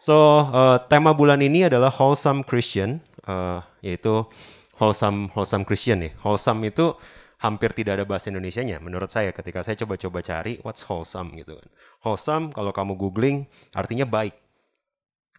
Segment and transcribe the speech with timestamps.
[0.00, 4.24] so uh, tema bulan ini adalah wholesome Christian, uh, yaitu
[4.80, 6.16] wholesome wholesome Christian nih.
[6.24, 6.96] Wholesome itu
[7.40, 11.68] hampir tidak ada bahasa Indonesianya menurut saya ketika saya coba-coba cari what's wholesome gitu kan.
[12.00, 13.44] Wholesome kalau kamu googling
[13.76, 14.36] artinya baik.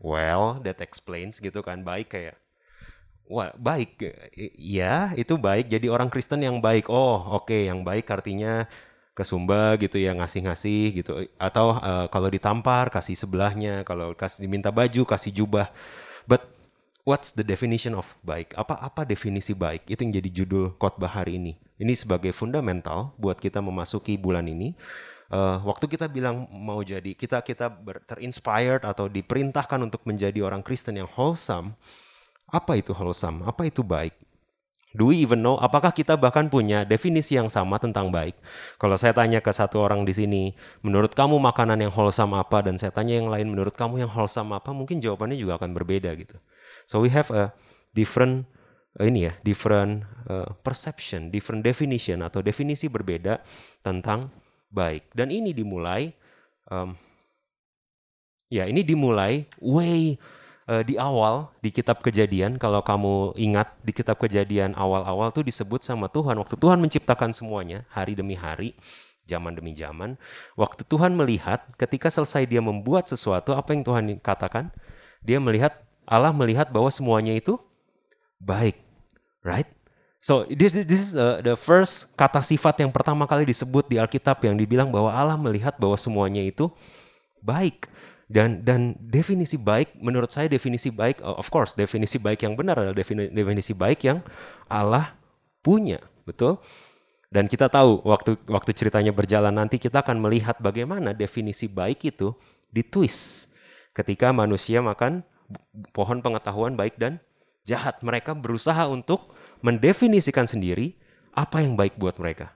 [0.02, 2.38] Well, that explains gitu kan baik kayak
[3.32, 3.96] Wah, baik.
[4.60, 5.72] Iya, itu baik.
[5.72, 6.92] Jadi orang Kristen yang baik.
[6.92, 8.68] Oh, oke, okay, yang baik artinya
[9.12, 11.12] ke Sumba gitu ya ngasih-ngasih gitu.
[11.36, 15.68] Atau uh, kalau ditampar kasih sebelahnya kalau kasih diminta baju kasih jubah.
[16.24, 16.48] But
[17.04, 18.56] what's the definition of baik?
[18.56, 19.88] Apa apa definisi baik?
[19.92, 21.60] Itu yang jadi judul khotbah hari ini.
[21.82, 24.78] Ini sebagai fundamental buat kita memasuki bulan ini.
[25.32, 27.72] Uh, waktu kita bilang mau jadi kita kita
[28.04, 31.80] terinspired atau diperintahkan untuk menjadi orang Kristen yang wholesome
[32.52, 33.48] apa itu wholesome?
[33.48, 34.12] Apa itu baik
[34.92, 35.56] Do we even know?
[35.56, 38.36] Apakah kita bahkan punya definisi yang sama tentang baik?
[38.76, 40.44] Kalau saya tanya ke satu orang di sini,
[40.84, 42.60] menurut kamu makanan yang wholesome apa?
[42.60, 44.76] Dan saya tanya yang lain, menurut kamu yang wholesome apa?
[44.76, 46.36] Mungkin jawabannya juga akan berbeda gitu.
[46.92, 47.56] So we have a
[47.96, 48.52] different
[49.00, 53.40] uh, ini ya, different uh, perception, different definition atau definisi berbeda
[53.80, 54.28] tentang
[54.68, 55.08] baik.
[55.16, 56.12] Dan ini dimulai,
[56.68, 56.96] um,
[58.52, 60.20] ya ini dimulai way
[60.68, 65.82] uh, di awal di kitab Kejadian kalau kamu ingat di kitab Kejadian awal-awal tuh disebut
[65.82, 68.78] sama Tuhan waktu Tuhan menciptakan semuanya hari demi hari,
[69.26, 70.20] zaman demi zaman.
[70.60, 74.70] Waktu Tuhan melihat ketika selesai dia membuat sesuatu apa yang Tuhan katakan?
[75.22, 75.78] Dia melihat
[76.10, 77.56] Allah melihat bahwa semuanya itu
[78.42, 78.82] baik.
[79.42, 79.70] Right?
[80.22, 84.38] So this this is uh, the first kata sifat yang pertama kali disebut di Alkitab
[84.46, 86.70] yang dibilang bahwa Allah melihat bahwa semuanya itu
[87.42, 87.90] baik.
[88.32, 92.96] Dan dan definisi baik menurut saya definisi baik of course definisi baik yang benar adalah
[92.96, 94.24] definisi, definisi baik yang
[94.72, 95.12] Allah
[95.60, 96.64] punya, betul?
[97.28, 102.32] Dan kita tahu waktu waktu ceritanya berjalan nanti kita akan melihat bagaimana definisi baik itu
[102.72, 103.52] ditwist
[103.92, 105.28] ketika manusia makan
[105.92, 107.20] pohon pengetahuan baik dan
[107.68, 108.00] jahat.
[108.00, 110.96] Mereka berusaha untuk mendefinisikan sendiri
[111.32, 112.52] apa yang baik buat mereka.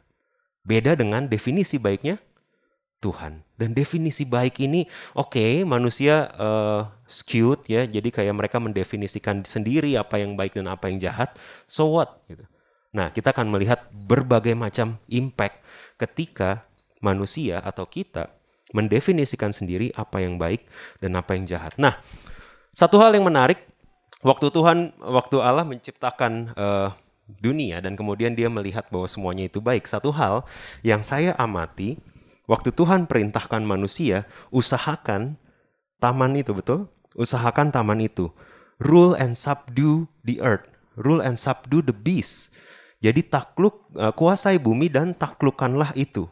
[0.66, 2.20] Beda dengan definisi baiknya
[3.04, 3.46] Tuhan.
[3.56, 9.96] Dan definisi baik ini, oke, okay, manusia uh, skewed ya, jadi kayak mereka mendefinisikan sendiri
[9.96, 11.38] apa yang baik dan apa yang jahat.
[11.70, 12.24] So what?
[12.26, 12.44] Gitu.
[12.96, 15.60] Nah, kita akan melihat berbagai macam impact
[16.00, 16.64] ketika
[17.04, 18.32] manusia atau kita
[18.72, 20.66] mendefinisikan sendiri apa yang baik
[21.04, 21.76] dan apa yang jahat.
[21.76, 22.00] Nah,
[22.76, 23.64] satu hal yang menarik,
[24.24, 26.90] waktu Tuhan, waktu Allah menciptakan uh,
[27.28, 29.86] dunia dan kemudian Dia melihat bahwa semuanya itu baik.
[29.88, 30.44] Satu hal
[30.82, 32.00] yang saya amati
[32.46, 35.34] Waktu Tuhan perintahkan manusia, usahakan
[35.98, 36.86] taman itu, betul?
[37.18, 38.30] Usahakan taman itu.
[38.78, 40.70] Rule and subdue the earth.
[40.94, 42.54] Rule and subdue the beast.
[43.02, 46.30] Jadi takluk, uh, kuasai bumi dan taklukkanlah itu.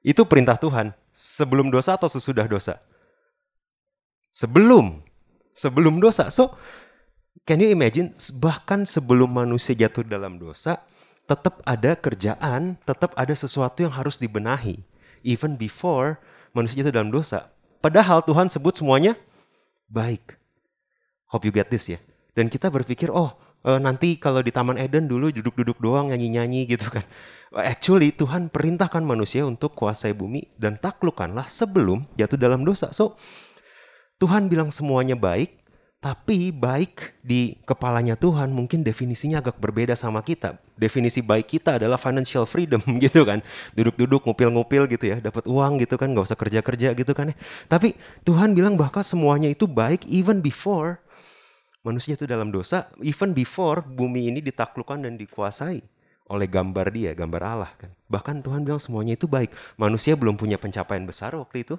[0.00, 0.96] Itu perintah Tuhan.
[1.12, 2.80] Sebelum dosa atau sesudah dosa?
[4.32, 5.04] Sebelum.
[5.52, 6.32] Sebelum dosa.
[6.32, 6.56] So,
[7.44, 8.16] can you imagine?
[8.16, 10.80] Bahkan sebelum manusia jatuh dalam dosa,
[11.28, 14.84] tetap ada kerjaan, tetap ada sesuatu yang harus dibenahi
[15.22, 16.20] even before
[16.56, 17.52] manusia jatuh dalam dosa.
[17.84, 19.14] Padahal Tuhan sebut semuanya
[19.86, 20.34] baik.
[21.30, 22.00] Hope you get this ya.
[22.36, 23.34] Dan kita berpikir, oh
[23.66, 27.04] uh, nanti kalau di Taman Eden dulu duduk-duduk doang nyanyi-nyanyi gitu kan.
[27.56, 32.94] Actually Tuhan perintahkan manusia untuk kuasai bumi dan taklukkanlah sebelum jatuh dalam dosa.
[32.94, 33.18] So
[34.22, 35.65] Tuhan bilang semuanya baik,
[35.96, 40.60] tapi baik di kepalanya Tuhan mungkin definisinya agak berbeda sama kita.
[40.76, 43.40] Definisi baik kita adalah financial freedom gitu kan.
[43.72, 47.36] Duduk-duduk ngupil-ngupil gitu ya, dapat uang gitu kan, nggak usah kerja-kerja gitu kan ya.
[47.66, 47.96] Tapi
[48.28, 51.00] Tuhan bilang bahkan semuanya itu baik even before
[51.80, 55.80] manusia itu dalam dosa, even before bumi ini ditaklukkan dan dikuasai
[56.26, 57.90] oleh gambar dia, gambar Allah kan.
[58.10, 59.54] Bahkan Tuhan bilang semuanya itu baik.
[59.80, 61.78] Manusia belum punya pencapaian besar waktu itu.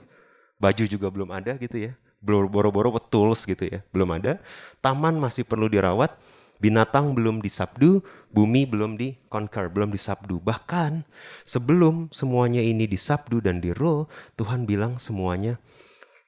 [0.58, 4.42] Baju juga belum ada gitu ya boro-boro tools gitu ya, belum ada.
[4.82, 6.14] Taman masih perlu dirawat,
[6.58, 8.02] binatang belum disabdu,
[8.34, 10.42] bumi belum di conquer, belum disabdu.
[10.42, 11.06] Bahkan
[11.46, 15.62] sebelum semuanya ini disabdu dan di rule, Tuhan bilang semuanya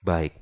[0.05, 0.37] baik.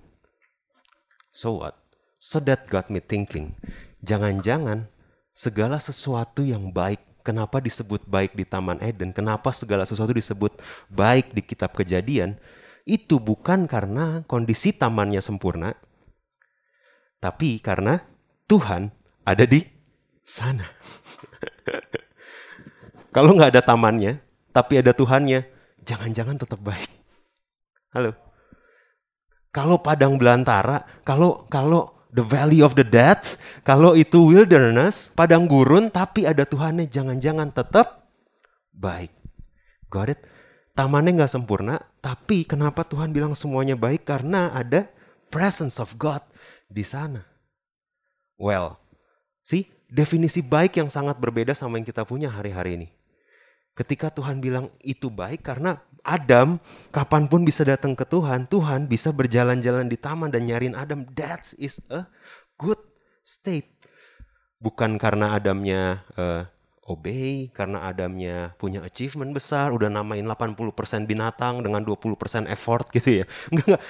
[1.32, 1.78] So what?
[2.18, 3.56] So that got me thinking.
[4.02, 4.90] Jangan-jangan
[5.32, 9.12] segala sesuatu yang baik Kenapa disebut baik di Taman Eden?
[9.12, 12.40] Kenapa segala sesuatu disebut baik di kitab Kejadian?
[12.88, 15.76] Itu bukan karena kondisi tamannya sempurna,
[17.18, 17.98] Tapi karena
[18.48, 18.94] Tuhan
[19.26, 19.60] ada di
[20.24, 20.64] sana.
[23.16, 24.22] Kalau nggak ada tamannya,
[24.54, 25.42] tapi ada Tuhannya,
[25.82, 26.86] jangan-jangan tetap baik.
[27.90, 28.14] Halo.
[29.50, 33.18] Kalau padang belantara, kalau kalau the valley of the dead,
[33.66, 38.06] kalau itu wilderness, padang gurun, tapi ada Tuhannya, jangan-jangan tetap
[38.70, 39.10] baik.
[39.90, 40.22] Got it?
[40.78, 44.06] Tamannya nggak sempurna, tapi kenapa Tuhan bilang semuanya baik?
[44.06, 44.86] Karena ada
[45.34, 46.22] presence of God
[46.70, 47.26] di sana.
[48.38, 48.78] Well,
[49.42, 52.88] see, definisi baik yang sangat berbeda sama yang kita punya hari-hari ini.
[53.74, 56.62] Ketika Tuhan bilang itu baik karena Adam
[56.94, 61.10] kapan pun bisa datang ke Tuhan, Tuhan bisa berjalan-jalan di taman dan nyariin Adam.
[61.18, 62.06] That is a
[62.62, 62.78] good
[63.26, 63.82] state.
[64.62, 66.46] Bukan karena Adamnya uh,
[66.88, 73.26] obey, karena Adamnya punya achievement besar, udah namain 80% binatang dengan 20% effort gitu ya.
[73.52, 73.84] Enggak, enggak.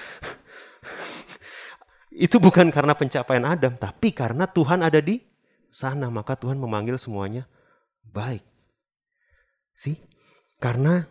[2.17, 5.21] Itu bukan karena pencapaian Adam, tapi karena Tuhan ada di
[5.69, 7.45] sana, maka Tuhan memanggil semuanya
[8.01, 8.41] baik.
[9.77, 10.01] Sih?
[10.57, 11.05] Karena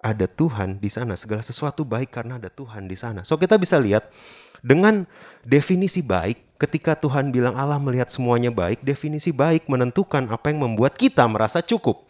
[0.00, 3.24] ada Tuhan di sana, segala sesuatu baik karena ada Tuhan di sana.
[3.24, 4.12] So kita bisa lihat
[4.60, 5.08] dengan
[5.44, 11.00] definisi baik, ketika Tuhan bilang Allah melihat semuanya baik, definisi baik menentukan apa yang membuat
[11.00, 12.04] kita merasa cukup.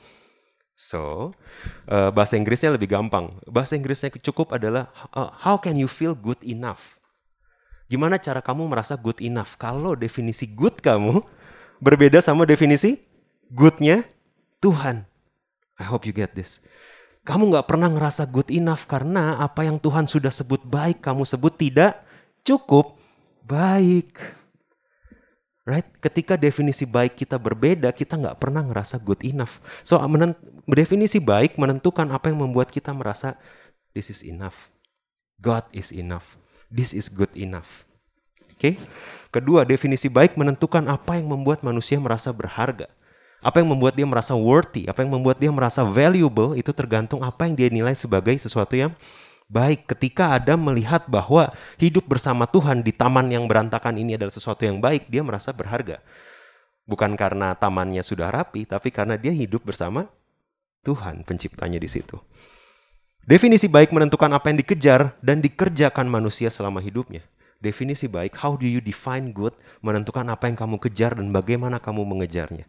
[0.74, 1.36] So,
[1.86, 3.36] uh, bahasa Inggrisnya lebih gampang.
[3.44, 6.96] Bahasa Inggrisnya cukup adalah uh, how can you feel good enough?
[7.90, 9.60] Gimana cara kamu merasa good enough?
[9.60, 11.20] Kalau definisi good kamu
[11.84, 12.96] berbeda sama definisi
[13.52, 14.08] goodnya
[14.64, 15.04] Tuhan.
[15.76, 16.64] I hope you get this.
[17.28, 21.52] Kamu nggak pernah ngerasa good enough karena apa yang Tuhan sudah sebut baik, kamu sebut
[21.60, 22.00] tidak
[22.44, 22.98] cukup
[23.44, 24.16] baik.
[25.68, 25.86] Right?
[26.02, 29.62] Ketika definisi baik kita berbeda, kita nggak pernah ngerasa good enough.
[29.86, 30.00] So,
[30.66, 33.38] definisi baik menentukan apa yang membuat kita merasa
[33.94, 34.56] this is enough.
[35.38, 36.40] God is enough.
[36.72, 37.86] This is good enough.
[38.50, 38.56] Oke?
[38.58, 38.74] Okay?
[39.30, 42.90] Kedua, definisi baik menentukan apa yang membuat manusia merasa berharga.
[43.40, 47.48] Apa yang membuat dia merasa worthy, apa yang membuat dia merasa valuable itu tergantung apa
[47.48, 48.92] yang dia nilai sebagai sesuatu yang
[49.50, 49.90] baik.
[49.90, 54.78] Ketika Adam melihat bahwa hidup bersama Tuhan di taman yang berantakan ini adalah sesuatu yang
[54.78, 55.98] baik, dia merasa berharga.
[56.86, 60.06] Bukan karena tamannya sudah rapi, tapi karena dia hidup bersama
[60.86, 62.16] Tuhan penciptanya di situ.
[63.26, 67.20] Definisi baik menentukan apa yang dikejar dan dikerjakan manusia selama hidupnya.
[67.60, 69.52] Definisi baik, how do you define good,
[69.84, 72.64] menentukan apa yang kamu kejar dan bagaimana kamu mengejarnya.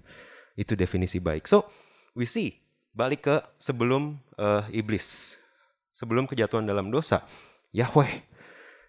[0.60, 1.48] Itu definisi baik.
[1.48, 1.72] So,
[2.12, 2.60] we see
[2.92, 5.40] balik ke sebelum uh, iblis,
[6.02, 7.22] sebelum kejatuhan dalam dosa.
[7.70, 8.26] Yahweh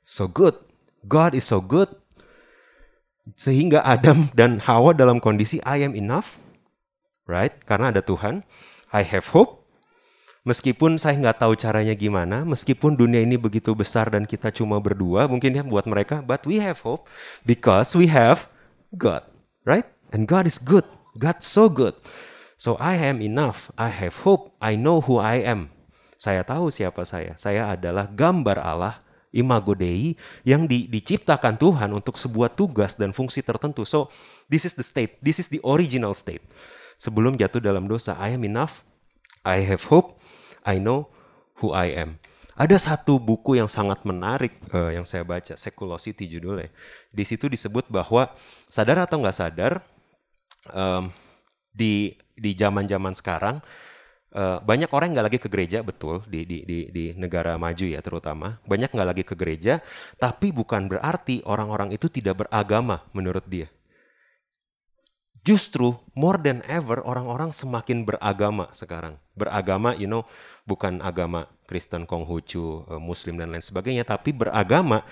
[0.00, 0.56] so good.
[1.04, 1.92] God is so good.
[3.36, 6.40] Sehingga Adam dan Hawa dalam kondisi I am enough.
[7.28, 7.52] Right?
[7.68, 8.40] Karena ada Tuhan.
[8.88, 9.60] I have hope.
[10.42, 15.30] Meskipun saya nggak tahu caranya gimana, meskipun dunia ini begitu besar dan kita cuma berdua,
[15.30, 17.06] mungkin ya buat mereka, but we have hope
[17.46, 18.50] because we have
[18.90, 19.22] God,
[19.62, 19.86] right?
[20.10, 20.82] And God is good.
[21.14, 21.94] God so good.
[22.58, 23.70] So I am enough.
[23.78, 24.50] I have hope.
[24.58, 25.70] I know who I am.
[26.22, 27.34] Saya tahu siapa saya.
[27.34, 29.02] Saya adalah gambar Allah,
[29.34, 30.14] imago Dei,
[30.46, 33.82] yang di, diciptakan Tuhan untuk sebuah tugas dan fungsi tertentu.
[33.82, 34.06] So,
[34.46, 35.18] this is the state.
[35.18, 36.46] This is the original state.
[36.94, 38.86] Sebelum jatuh dalam dosa, I am enough.
[39.42, 40.22] I have hope.
[40.62, 41.10] I know
[41.58, 42.22] who I am.
[42.54, 46.70] Ada satu buku yang sangat menarik uh, yang saya baca, Seculosity judulnya.
[47.10, 48.30] Di situ disebut bahwa
[48.70, 49.82] sadar atau nggak sadar,
[50.70, 51.10] um,
[51.74, 53.58] di di zaman-zaman sekarang
[54.32, 58.00] uh, banyak orang nggak lagi ke gereja betul di, di di di negara maju ya
[58.00, 58.58] terutama.
[58.66, 59.78] Banyak nggak lagi ke gereja
[60.16, 63.68] tapi bukan berarti orang-orang itu tidak beragama menurut dia.
[65.42, 69.18] Justru more than ever orang-orang semakin beragama sekarang.
[69.34, 70.22] Beragama you know
[70.64, 75.04] bukan agama Kristen Konghucu uh, Muslim dan lain sebagainya tapi beragama.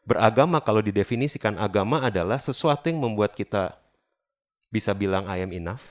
[0.00, 3.78] Beragama kalau didefinisikan agama adalah sesuatu yang membuat kita
[4.72, 5.82] bisa bilang I am enough.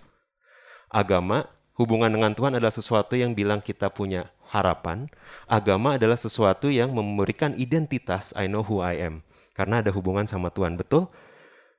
[0.89, 1.45] Agama,
[1.79, 5.07] hubungan dengan Tuhan adalah sesuatu yang bilang kita punya harapan.
[5.47, 9.23] Agama adalah sesuatu yang memberikan identitas I know who I am.
[9.55, 11.07] Karena ada hubungan sama Tuhan, betul?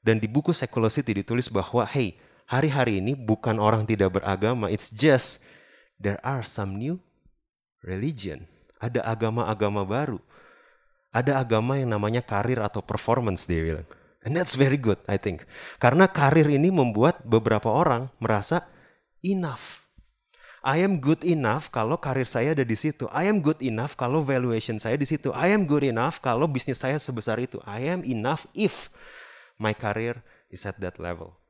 [0.00, 2.16] Dan di buku Seculosity ditulis bahwa, hey,
[2.48, 5.44] hari-hari ini bukan orang tidak beragama, it's just
[6.00, 6.96] there are some new
[7.84, 8.48] religion.
[8.80, 10.16] Ada agama-agama baru.
[11.12, 13.88] Ada agama yang namanya karir atau performance, dia bilang.
[14.24, 15.44] And that's very good, I think.
[15.80, 18.68] Karena karir ini membuat beberapa orang merasa
[19.24, 19.80] enough.
[20.60, 23.08] I am good enough kalau karir saya ada di situ.
[23.08, 25.32] I am good enough kalau valuation saya di situ.
[25.32, 27.56] I am good enough kalau bisnis saya sebesar itu.
[27.64, 28.92] I am enough if
[29.56, 30.20] my career
[30.52, 31.40] is at that level.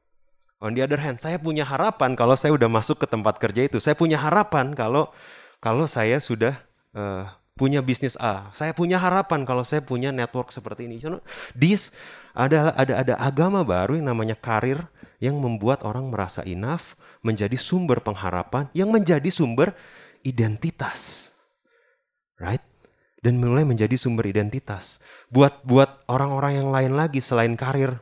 [0.62, 3.82] On the other hand, saya punya harapan kalau saya udah masuk ke tempat kerja itu.
[3.82, 5.10] Saya punya harapan kalau
[5.58, 6.60] kalau saya sudah
[6.94, 7.26] uh,
[7.58, 8.52] punya bisnis A.
[8.54, 11.02] Saya punya harapan kalau saya punya network seperti ini.
[11.02, 11.18] So,
[11.56, 11.96] this
[12.36, 14.86] ada ada ada agama baru yang namanya karir
[15.20, 19.76] yang membuat orang merasa enough, menjadi sumber pengharapan, yang menjadi sumber
[20.24, 21.30] identitas.
[22.40, 22.64] Right?
[23.20, 24.96] Dan mulai menjadi sumber identitas.
[25.28, 28.00] Buat buat orang-orang yang lain lagi selain karir.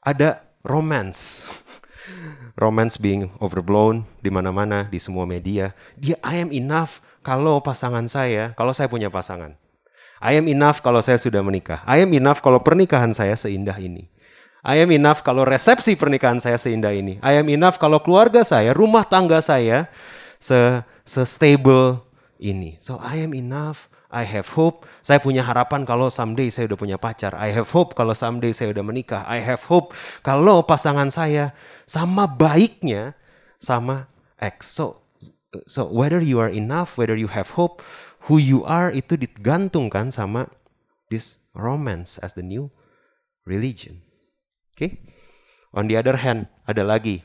[0.00, 1.44] Ada romance.
[2.64, 5.76] romance being overblown di mana-mana di semua media.
[6.00, 9.60] Dia I am enough kalau pasangan saya, kalau saya punya pasangan.
[10.24, 11.84] I am enough kalau saya sudah menikah.
[11.84, 14.08] I am enough kalau pernikahan saya seindah ini.
[14.64, 17.20] I am enough kalau resepsi pernikahan saya seindah ini.
[17.20, 19.92] I am enough kalau keluarga saya, rumah tangga saya
[20.40, 22.00] se, se stable
[22.40, 22.80] ini.
[22.80, 23.92] So I am enough.
[24.08, 24.88] I have hope.
[25.04, 27.36] Saya punya harapan kalau someday saya udah punya pacar.
[27.36, 29.20] I have hope kalau someday saya udah menikah.
[29.28, 29.92] I have hope
[30.24, 31.52] kalau pasangan saya
[31.84, 33.12] sama baiknya
[33.60, 34.08] sama
[34.40, 34.80] X.
[34.80, 35.04] So
[35.68, 37.84] so whether you are enough, whether you have hope,
[38.32, 40.48] who you are itu digantungkan sama
[41.12, 42.72] this romance as the new
[43.44, 44.00] religion.
[44.74, 44.78] Oke.
[44.78, 44.90] Okay?
[45.74, 47.22] On the other hand, ada lagi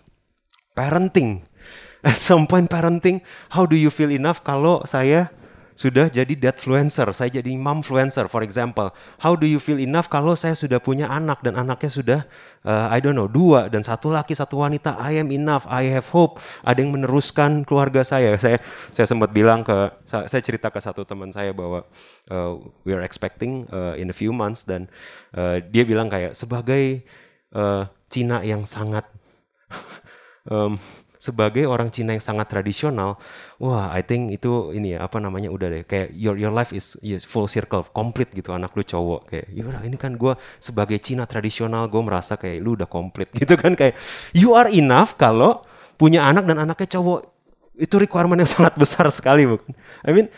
[0.77, 1.41] parenting.
[2.05, 5.33] At some point parenting, how do you feel enough kalau saya
[5.79, 8.91] sudah jadi dadfluencer, saya jadi momfluencer for example.
[9.15, 12.19] How do you feel enough kalau saya sudah punya anak dan anaknya sudah
[12.67, 14.99] uh, I don't know dua dan satu laki satu wanita.
[14.99, 16.43] I am enough, I have hope.
[16.67, 18.35] Ada yang meneruskan keluarga saya.
[18.35, 18.59] Saya
[18.91, 21.87] saya sempat bilang ke saya cerita ke satu teman saya bahwa
[22.27, 24.91] uh, we are expecting uh, in a few months dan
[25.31, 27.07] uh, dia bilang kayak sebagai
[27.53, 29.05] uh, Cina yang sangat
[30.53, 30.81] um,
[31.19, 33.19] sebagai orang Cina yang sangat tradisional,
[33.59, 35.83] wah, I think itu ini ya apa namanya udah deh.
[35.83, 39.27] Kayak your your life is, is full circle, complete gitu anak lu cowok.
[39.27, 43.59] Kayak, yaudah ini kan gue sebagai Cina tradisional gue merasa kayak lu udah komplit gitu
[43.59, 43.99] kan kayak
[44.31, 45.59] you are enough kalau
[45.99, 47.27] punya anak dan anaknya cowok.
[47.75, 49.75] Itu requirement yang sangat besar sekali bukan?
[50.07, 50.31] I mean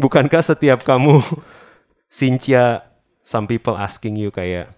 [0.00, 1.20] bukankah setiap kamu
[2.08, 2.88] Cynthia,
[3.20, 4.72] some people asking you kayak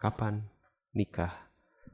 [0.00, 0.48] kapan
[0.96, 1.46] nikah?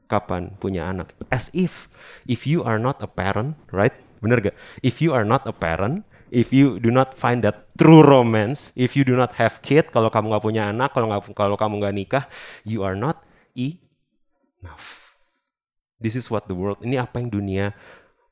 [0.07, 1.11] Kapan punya anak?
[1.27, 1.91] As if
[2.23, 3.93] if you are not a parent, right?
[4.23, 4.55] Bener gak?
[4.79, 8.95] If you are not a parent, if you do not find that true romance, if
[8.95, 11.95] you do not have kid, kalau kamu nggak punya anak, kalau nggak kalau kamu nggak
[11.95, 12.25] nikah,
[12.63, 13.21] you are not
[13.53, 15.19] enough.
[15.97, 16.79] This is what the world.
[16.81, 17.75] Ini apa yang dunia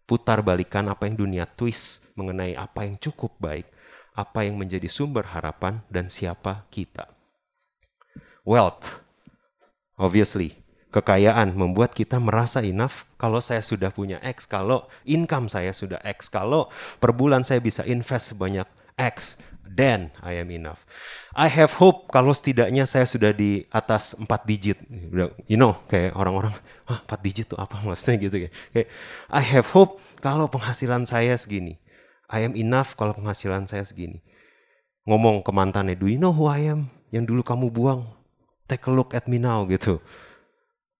[0.06, 3.68] putar balikan, apa yang dunia twist mengenai apa yang cukup baik,
[4.14, 7.10] apa yang menjadi sumber harapan dan siapa kita.
[8.46, 9.05] Wealth
[9.96, 10.60] Obviously,
[10.96, 16.32] kekayaan membuat kita merasa enough kalau saya sudah punya X, kalau income saya sudah X,
[16.32, 16.72] kalau
[17.04, 20.88] per bulan saya bisa invest sebanyak X, then I am enough.
[21.36, 24.80] I have hope kalau setidaknya saya sudah di atas 4 digit.
[25.52, 26.56] You know, kayak orang-orang,
[26.88, 28.50] ah 4 digit tuh apa maksudnya gitu ya.
[28.72, 28.88] Kayak
[29.28, 31.76] I have hope kalau penghasilan saya segini.
[32.32, 34.24] I am enough kalau penghasilan saya segini.
[35.06, 36.90] Ngomong ke mantannya, do you know who I am?
[37.14, 38.10] Yang dulu kamu buang,
[38.66, 40.02] take a look at me now gitu.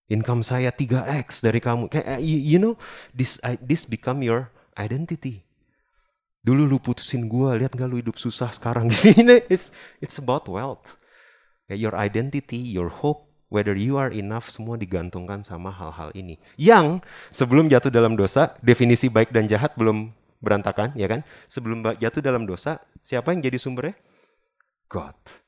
[0.06, 1.90] Income saya 3x dari kamu.
[1.90, 2.78] Kayak you, you know
[3.10, 5.42] this this become your identity.
[6.46, 9.42] Dulu lu putusin gua, lihat gak lu hidup susah sekarang gini.
[9.50, 11.02] it's it's about wealth.
[11.66, 16.38] Your identity, your hope, whether you are enough semua digantungkan sama hal-hal ini.
[16.54, 17.02] Yang
[17.34, 20.14] sebelum jatuh dalam dosa, definisi baik dan jahat belum
[20.46, 21.26] berantakan, ya kan?
[21.50, 23.98] Sebelum jatuh dalam dosa, siapa yang jadi sumbernya?
[24.86, 25.45] God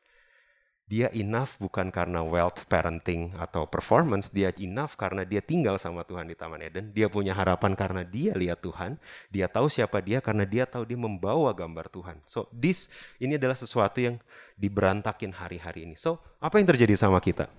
[0.88, 4.32] dia enough bukan karena wealth, parenting, atau performance.
[4.32, 6.96] Dia enough karena dia tinggal sama Tuhan di Taman Eden.
[6.96, 8.96] Dia punya harapan karena dia lihat Tuhan.
[9.28, 12.24] Dia tahu siapa dia karena dia tahu dia membawa gambar Tuhan.
[12.24, 12.88] So this,
[13.20, 14.16] ini adalah sesuatu yang
[14.56, 16.00] diberantakin hari-hari ini.
[16.00, 17.52] So apa yang terjadi sama kita?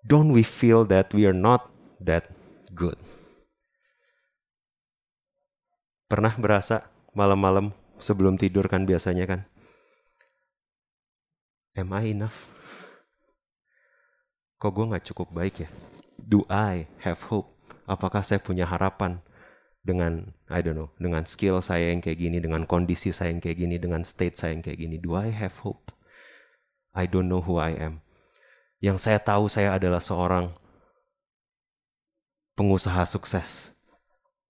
[0.00, 1.68] Don't we feel that we are not
[2.00, 2.32] that
[2.72, 2.96] good?
[6.08, 9.40] Pernah berasa malam-malam sebelum tidur kan biasanya kan?
[11.78, 12.50] Am I enough?
[14.58, 15.68] Kok gue gak cukup baik ya?
[16.18, 17.54] Do I have hope?
[17.86, 19.22] Apakah saya punya harapan
[19.80, 23.58] dengan I don't know, dengan skill saya yang kayak gini, dengan kondisi saya yang kayak
[23.58, 24.96] gini, dengan state saya yang kayak gini?
[25.00, 25.94] Do I have hope?
[26.92, 28.02] I don't know who I am.
[28.82, 30.52] Yang saya tahu saya adalah seorang
[32.58, 33.72] pengusaha sukses.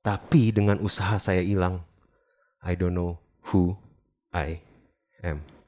[0.00, 1.84] Tapi dengan usaha saya hilang,
[2.64, 3.20] I don't know
[3.52, 3.76] who
[4.32, 4.64] I
[5.20, 5.59] am.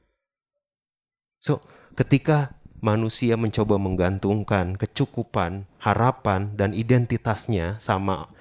[1.43, 1.59] So,
[1.99, 8.31] ketika manusia mencoba menggantungkan kecukupan, harapan, dan identitasnya sama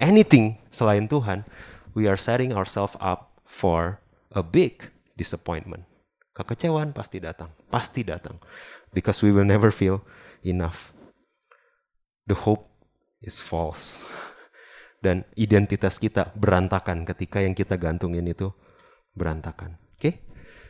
[0.00, 1.44] anything selain Tuhan,
[1.92, 4.00] we are setting ourselves up for
[4.32, 4.88] a big
[5.20, 5.84] disappointment.
[6.32, 8.40] Kekecewaan pasti datang, pasti datang.
[8.96, 10.00] Because we will never feel
[10.40, 10.96] enough.
[12.24, 12.72] The hope
[13.20, 14.00] is false.
[15.04, 18.48] dan identitas kita berantakan ketika yang kita gantungin itu
[19.12, 19.76] berantakan.
[19.96, 20.00] Oke?
[20.00, 20.14] Okay?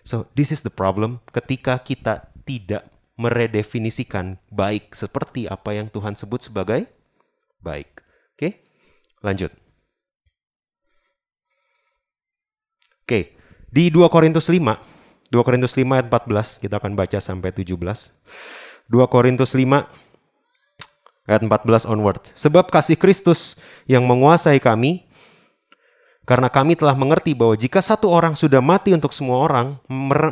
[0.06, 2.86] So, this is the problem ketika kita tidak
[3.18, 6.86] meredefinisikan baik seperti apa yang Tuhan sebut sebagai
[7.58, 7.90] baik.
[7.98, 8.38] Oke?
[8.38, 8.52] Okay?
[9.26, 9.50] Lanjut.
[13.02, 13.24] Oke, okay.
[13.70, 14.62] di 2 Korintus 5,
[15.30, 17.74] 2 Korintus 5 ayat 14, kita akan baca sampai 17.
[17.74, 19.66] 2 Korintus 5
[21.26, 22.30] ayat 14 onward.
[22.38, 23.58] Sebab kasih Kristus
[23.90, 25.06] yang menguasai kami,
[26.26, 29.78] karena kami telah mengerti bahwa jika satu orang sudah mati untuk semua orang,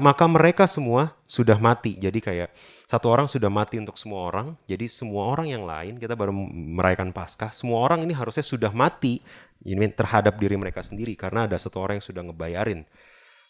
[0.02, 1.94] maka mereka semua sudah mati.
[1.94, 2.50] Jadi kayak
[2.90, 7.14] satu orang sudah mati untuk semua orang, jadi semua orang yang lain, kita baru merayakan
[7.14, 9.22] Paskah, semua orang ini harusnya sudah mati
[9.62, 12.82] ini terhadap diri mereka sendiri karena ada satu orang yang sudah ngebayarin.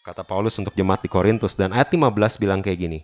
[0.05, 2.99] Kata Paulus untuk jemaat di Korintus dan ayat 15 bilang kayak gini.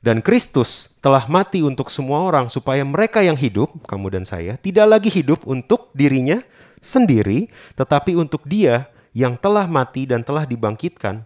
[0.00, 4.86] Dan Kristus telah mati untuk semua orang supaya mereka yang hidup, kamu dan saya, tidak
[4.86, 6.40] lagi hidup untuk dirinya
[6.80, 11.22] sendiri, tetapi untuk dia yang telah mati dan telah dibangkitkan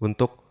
[0.00, 0.42] untuk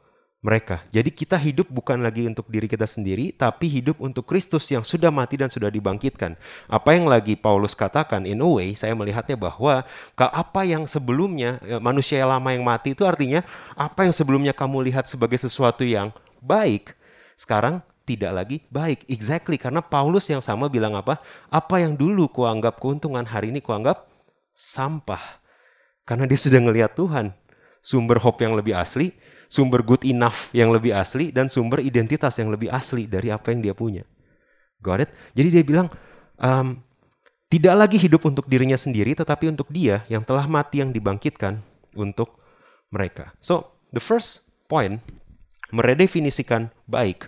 [0.45, 0.85] mereka.
[0.93, 5.09] Jadi kita hidup bukan lagi untuk diri kita sendiri, tapi hidup untuk Kristus yang sudah
[5.09, 6.37] mati dan sudah dibangkitkan.
[6.69, 9.81] Apa yang lagi Paulus katakan, in a way, saya melihatnya bahwa
[10.13, 13.41] apa yang sebelumnya ya, manusia yang lama yang mati itu artinya
[13.73, 16.13] apa yang sebelumnya kamu lihat sebagai sesuatu yang
[16.45, 16.93] baik,
[17.33, 19.01] sekarang tidak lagi baik.
[19.09, 21.17] Exactly, karena Paulus yang sama bilang apa?
[21.49, 24.05] Apa yang dulu kuanggap keuntungan, hari ini kuanggap
[24.55, 25.43] sampah.
[26.07, 27.35] Karena dia sudah ngelihat Tuhan,
[27.83, 29.11] sumber hope yang lebih asli,
[29.51, 33.61] sumber good enough yang lebih asli dan sumber identitas yang lebih asli dari apa yang
[33.61, 34.07] dia punya.
[34.79, 35.11] Got it?
[35.35, 35.91] Jadi dia bilang
[36.39, 36.79] um,
[37.51, 41.61] tidak lagi hidup untuk dirinya sendiri tetapi untuk dia yang telah mati yang dibangkitkan
[41.93, 42.41] untuk
[42.89, 43.35] mereka.
[43.43, 45.01] So, the first point
[45.73, 47.27] meredefinisikan baik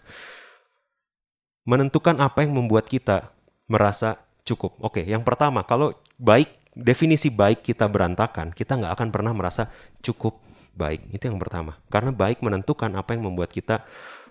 [1.67, 3.36] menentukan apa yang membuat kita
[3.67, 4.15] merasa
[4.48, 4.79] cukup.
[4.79, 9.74] Oke, yang pertama, kalau baik definisi baik kita berantakan, kita nggak akan pernah merasa
[10.05, 10.38] cukup
[10.77, 11.10] baik.
[11.10, 11.81] Itu yang pertama.
[11.89, 13.81] Karena baik menentukan apa yang membuat kita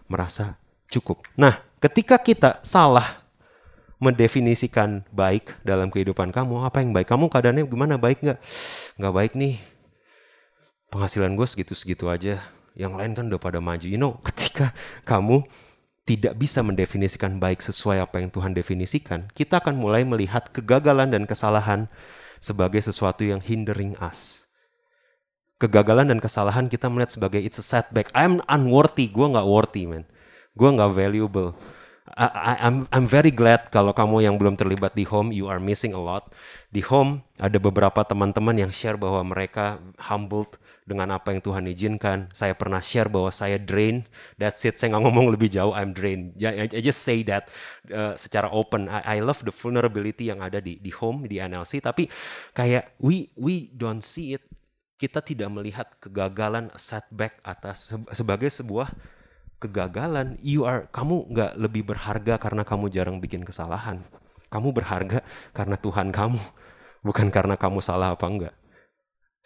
[0.07, 0.55] merasa
[0.87, 1.27] cukup.
[1.35, 3.27] Nah, ketika kita salah
[3.99, 7.11] mendefinisikan baik dalam kehidupan kamu, apa yang baik?
[7.11, 7.99] Kamu keadaannya gimana?
[7.99, 8.39] Baik nggak?
[9.03, 9.55] Nggak baik nih.
[10.95, 12.39] Penghasilan gue segitu-segitu aja.
[12.79, 13.87] Yang lain kan udah pada maju.
[13.89, 14.71] You know, ketika
[15.03, 15.43] kamu
[16.07, 21.27] tidak bisa mendefinisikan baik sesuai apa yang Tuhan definisikan, kita akan mulai melihat kegagalan dan
[21.27, 21.91] kesalahan
[22.47, 24.47] sebagai sesuatu yang hindering us
[25.57, 28.13] kegagalan dan kesalahan kita melihat sebagai it's a setback.
[28.13, 30.05] I'm unworthy, gue nggak worthy, man.
[30.57, 31.57] Gue nggak valuable.
[32.17, 35.93] I, I'm I'm very glad kalau kamu yang belum terlibat di home, you are missing
[35.93, 36.33] a lot.
[36.73, 40.57] Di home ada beberapa teman-teman yang share bahwa mereka humbled
[40.89, 42.33] dengan apa yang Tuhan izinkan.
[42.33, 44.09] Saya pernah share bahwa saya drain.
[44.41, 44.81] That's it.
[44.81, 45.77] Saya nggak ngomong lebih jauh.
[45.77, 46.33] I'm drain.
[46.41, 47.53] I, I just say that
[47.93, 48.89] uh, secara open.
[48.89, 51.85] I, I love the vulnerability yang ada di di home di NLC.
[51.85, 52.09] Tapi
[52.57, 54.43] kayak we we don't see it
[54.97, 58.89] kita tidak melihat kegagalan setback atas sebagai sebuah
[59.63, 60.37] kegagalan.
[60.45, 64.05] You are kamu nggak lebih berharga karena kamu jarang bikin kesalahan.
[64.47, 66.39] Kamu berharga karena Tuhan kamu,
[67.03, 68.55] bukan karena kamu salah apa enggak.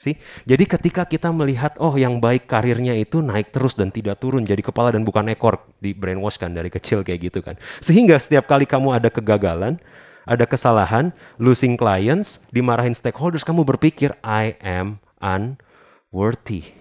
[0.00, 0.16] Sih,
[0.48, 4.64] jadi ketika kita melihat oh yang baik karirnya itu naik terus dan tidak turun jadi
[4.64, 7.60] kepala dan bukan ekor di brainwash kan dari kecil kayak gitu kan.
[7.84, 9.76] Sehingga setiap kali kamu ada kegagalan,
[10.24, 16.72] ada kesalahan, losing clients, dimarahin stakeholders, kamu berpikir I am unworthy.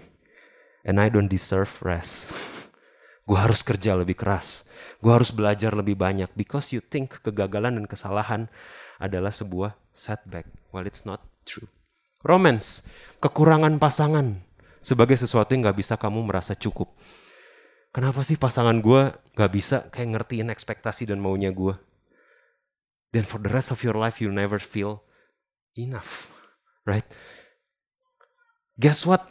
[0.80, 2.32] And I don't deserve rest.
[3.30, 4.66] Gue harus kerja lebih keras.
[4.98, 6.26] Gue harus belajar lebih banyak.
[6.34, 8.50] Because you think kegagalan dan kesalahan
[8.98, 10.50] adalah sebuah setback.
[10.74, 11.70] While it's not true.
[12.26, 12.90] Romance,
[13.22, 14.42] kekurangan pasangan
[14.82, 16.90] sebagai sesuatu yang gak bisa kamu merasa cukup.
[17.94, 21.78] Kenapa sih pasangan gue gak bisa kayak ngertiin ekspektasi dan maunya gue?
[23.14, 25.06] Then for the rest of your life you never feel
[25.78, 26.26] enough.
[26.82, 27.06] Right?
[28.80, 29.28] guess what?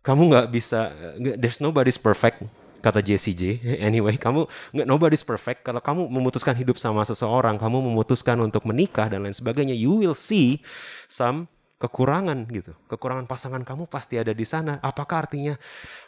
[0.00, 0.88] Kamu nggak bisa,
[1.20, 2.40] there's nobody's perfect,
[2.80, 3.42] kata JCJ.
[3.88, 5.66] Anyway, kamu nggak nobody's perfect.
[5.66, 10.16] Kalau kamu memutuskan hidup sama seseorang, kamu memutuskan untuk menikah dan lain sebagainya, you will
[10.16, 10.62] see
[11.10, 11.46] some
[11.78, 12.74] kekurangan gitu.
[12.90, 14.82] Kekurangan pasangan kamu pasti ada di sana.
[14.82, 15.54] Apakah artinya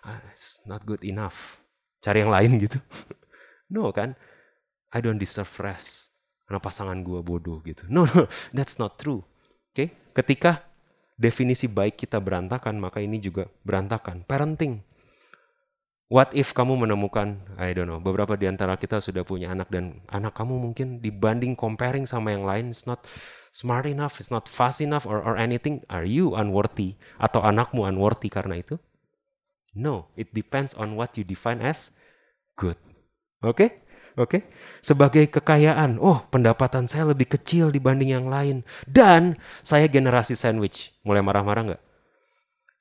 [0.03, 1.63] ah, it's not good enough?
[2.03, 2.79] Cari yang lain gitu.
[3.75, 4.19] no kan?
[4.91, 6.11] I don't deserve rest
[6.51, 7.87] karena pasangan gue bodoh gitu.
[7.87, 9.23] No, no, that's not true.
[9.71, 9.89] Oke, okay?
[10.19, 10.67] ketika
[11.15, 14.27] definisi baik kita berantakan, maka ini juga berantakan.
[14.27, 14.83] Parenting.
[16.11, 20.03] What if kamu menemukan, I don't know, beberapa di antara kita sudah punya anak dan
[20.11, 23.07] anak kamu mungkin dibanding comparing sama yang lain, it's not
[23.55, 25.87] smart enough, it's not fast enough or, or anything.
[25.87, 26.99] Are you unworthy?
[27.15, 28.75] Atau anakmu unworthy karena itu?
[29.71, 31.95] No, it depends on what you define as
[32.59, 32.75] good.
[33.47, 33.55] Oke?
[33.55, 33.71] Okay?
[33.71, 33.79] Oke?
[34.19, 34.39] Oke,
[34.83, 36.03] sebagai kekayaan.
[36.03, 38.67] Oh, pendapatan saya lebih kecil dibanding yang lain.
[38.83, 40.91] Dan saya generasi sandwich.
[41.07, 41.83] Mulai marah-marah nggak?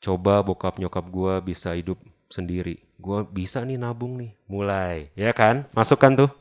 [0.02, 2.02] Coba bokap nyokap gue bisa hidup
[2.34, 2.89] sendiri.
[3.00, 4.36] Gue bisa nih nabung nih.
[4.52, 5.64] Mulai, ya kan?
[5.72, 6.32] Masukkan tuh.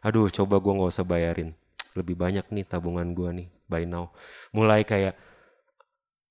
[0.00, 1.52] Aduh, coba gue nggak usah bayarin.
[1.92, 4.08] Lebih banyak nih tabungan gue nih by now.
[4.56, 5.20] Mulai kayak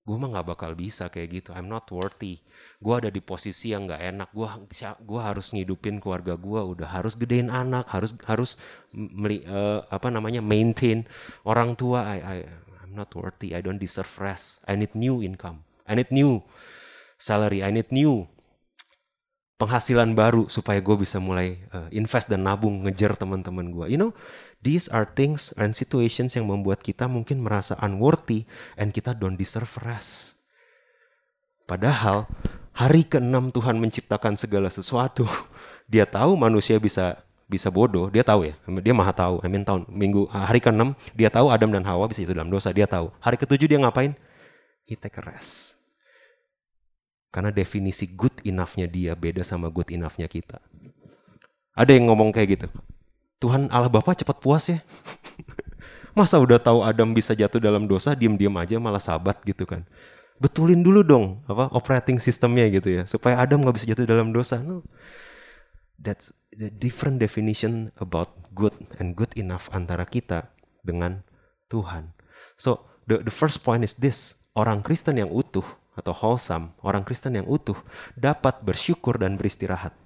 [0.07, 2.39] gue mah nggak bakal bisa kayak gitu I'm not worthy
[2.79, 4.47] gue ada di posisi yang nggak enak gue
[5.03, 8.55] gua harus ngidupin keluarga gue udah harus gedein anak harus harus
[8.95, 11.03] meli, uh, apa namanya maintain
[11.43, 12.38] orang tua I, I
[12.88, 16.39] I'm not worthy I don't deserve rest I need new income I need new
[17.19, 18.31] salary I need new
[19.58, 24.13] penghasilan baru supaya gue bisa mulai uh, invest dan nabung ngejar teman-teman gue you know
[24.58, 29.70] These are things and situations yang membuat kita mungkin merasa unworthy and kita don't deserve
[29.86, 30.41] rest.
[31.70, 32.26] Padahal
[32.74, 35.30] hari ke-6 Tuhan menciptakan segala sesuatu.
[35.91, 38.60] Dia tahu manusia bisa bisa bodoh, dia tahu ya.
[38.84, 39.39] Dia maha tahu.
[39.39, 42.76] I mean tahun minggu hari ke-6 dia tahu Adam dan Hawa bisa itu dalam dosa,
[42.76, 43.08] dia tahu.
[43.24, 44.12] Hari ke-7 dia ngapain?
[44.84, 45.77] He take a rest.
[47.30, 50.58] Karena definisi good enough-nya dia beda sama good enough-nya kita.
[51.78, 52.68] Ada yang ngomong kayak gitu.
[53.38, 54.82] Tuhan Allah Bapa cepat puas ya.
[56.18, 59.86] Masa udah tahu Adam bisa jatuh dalam dosa, diam-diam aja malah sabat gitu kan.
[60.42, 64.58] Betulin dulu dong apa operating sistemnya gitu ya, supaya Adam nggak bisa jatuh dalam dosa.
[64.58, 64.82] No.
[66.02, 70.50] That's the different definition about good and good enough antara kita
[70.82, 71.22] dengan
[71.70, 72.18] Tuhan.
[72.58, 75.66] So the the first point is this, orang Kristen yang utuh
[75.97, 77.77] atau wholesome, orang Kristen yang utuh
[78.13, 79.97] dapat bersyukur dan beristirahat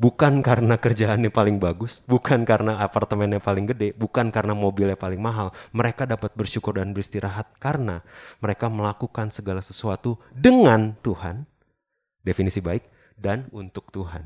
[0.00, 5.52] bukan karena kerjaannya paling bagus, bukan karena apartemennya paling gede, bukan karena mobilnya paling mahal.
[5.76, 8.00] Mereka dapat bersyukur dan beristirahat karena
[8.40, 11.44] mereka melakukan segala sesuatu dengan Tuhan,
[12.24, 12.82] definisi baik,
[13.20, 14.24] dan untuk Tuhan.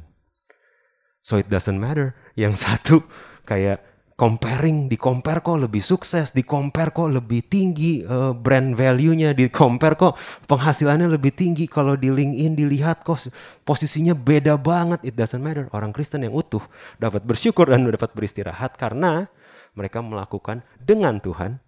[1.18, 2.14] So it doesn't matter.
[2.38, 2.96] Yang satu
[3.42, 3.82] kayak
[4.14, 9.50] comparing, di compare kok lebih sukses, di compare kok lebih tinggi uh, brand value-nya, di
[9.50, 10.14] compare kok
[10.46, 11.66] penghasilannya lebih tinggi.
[11.66, 13.26] Kalau di LinkedIn dilihat kok
[13.66, 15.02] posisinya beda banget.
[15.02, 15.66] It doesn't matter.
[15.74, 16.62] Orang Kristen yang utuh
[17.02, 19.26] dapat bersyukur dan dapat beristirahat karena
[19.74, 21.58] mereka melakukan dengan Tuhan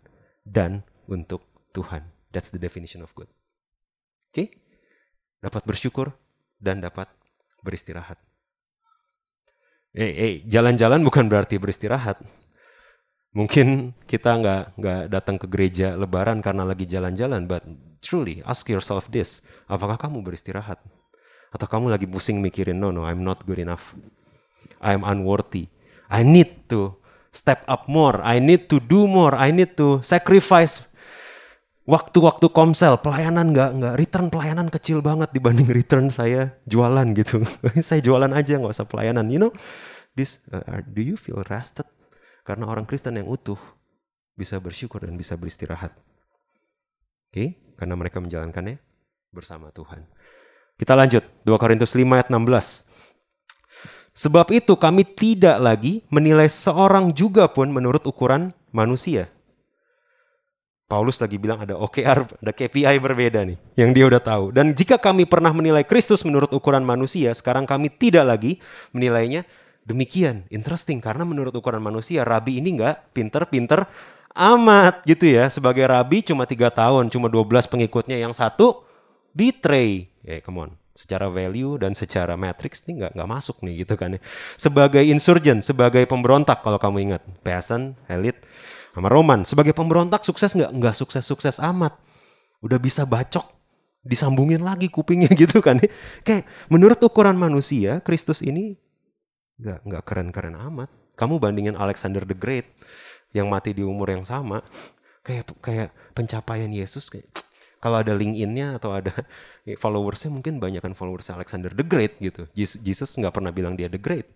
[0.46, 1.42] dan untuk
[1.74, 2.06] Tuhan.
[2.30, 3.26] That's the definition of good.
[4.30, 4.34] Oke?
[4.34, 4.46] Okay?
[5.42, 6.14] Dapat bersyukur
[6.62, 7.10] dan dapat
[7.66, 8.22] beristirahat.
[9.96, 12.20] Eh, eh, jalan-jalan bukan berarti beristirahat.
[13.32, 17.64] Mungkin kita nggak nggak datang ke gereja Lebaran karena lagi jalan-jalan, but
[18.04, 20.76] truly ask yourself this: apakah kamu beristirahat?
[21.48, 23.96] Atau kamu lagi pusing mikirin, no, no, I'm not good enough,
[24.84, 25.72] I'm unworthy,
[26.12, 26.92] I need to
[27.32, 30.84] step up more, I need to do more, I need to sacrifice
[31.86, 37.46] waktu-waktu komsel pelayanan nggak nggak return pelayanan kecil banget dibanding return saya jualan gitu.
[37.86, 39.30] Saya jualan aja nggak usah pelayanan.
[39.30, 39.52] You know
[40.18, 41.86] this uh, do you feel rested?
[42.42, 43.58] Karena orang Kristen yang utuh
[44.36, 45.94] bisa bersyukur dan bisa beristirahat.
[45.94, 47.48] Oke okay?
[47.78, 48.82] karena mereka menjalankannya
[49.30, 50.04] bersama Tuhan.
[50.76, 52.84] Kita lanjut 2 Korintus 5 ayat 16
[54.16, 59.28] Sebab itu kami tidak lagi menilai seorang juga pun menurut ukuran manusia
[60.86, 64.54] Paulus lagi bilang ada OKR, ada KPI berbeda nih, yang dia udah tahu.
[64.54, 68.62] Dan jika kami pernah menilai Kristus menurut ukuran manusia, sekarang kami tidak lagi
[68.94, 69.42] menilainya
[69.82, 70.46] demikian.
[70.46, 73.82] Interesting, karena menurut ukuran manusia, rabi ini nggak pinter-pinter
[74.30, 75.50] amat gitu ya.
[75.50, 78.86] Sebagai rabi cuma tiga tahun, cuma 12 pengikutnya, yang satu
[79.34, 80.06] betray.
[80.22, 80.72] Eh, come on.
[80.96, 84.20] Secara value dan secara matrix ini nggak nggak masuk nih gitu kan ya.
[84.56, 88.40] Sebagai insurgent, sebagai pemberontak kalau kamu ingat, peasant, elite,
[88.96, 89.44] sama Roman.
[89.44, 90.72] Sebagai pemberontak sukses nggak?
[90.72, 92.00] Nggak sukses-sukses amat.
[92.64, 93.44] Udah bisa bacok,
[94.00, 95.76] disambungin lagi kupingnya gitu kan.
[96.24, 98.80] Kayak menurut ukuran manusia, Kristus ini
[99.60, 100.88] nggak nggak keren-keren amat.
[101.12, 102.64] Kamu bandingin Alexander the Great
[103.36, 104.64] yang mati di umur yang sama,
[105.20, 107.28] kayak kayak pencapaian Yesus kayak
[107.84, 109.12] kalau ada LinkedIn-nya atau ada
[109.84, 112.48] followersnya mungkin banyak kan followers Alexander the Great gitu.
[112.56, 114.32] Jesus nggak pernah bilang dia the Great,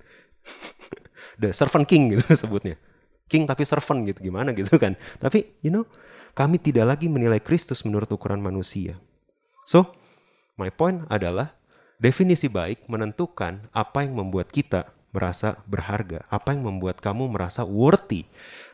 [1.40, 2.76] the servant king gitu sebutnya
[3.30, 4.98] king tapi servant gitu gimana gitu kan.
[5.22, 5.86] Tapi you know,
[6.34, 8.98] kami tidak lagi menilai Kristus menurut ukuran manusia.
[9.62, 9.94] So,
[10.58, 11.54] my point adalah
[12.02, 18.26] definisi baik menentukan apa yang membuat kita merasa berharga, apa yang membuat kamu merasa worthy,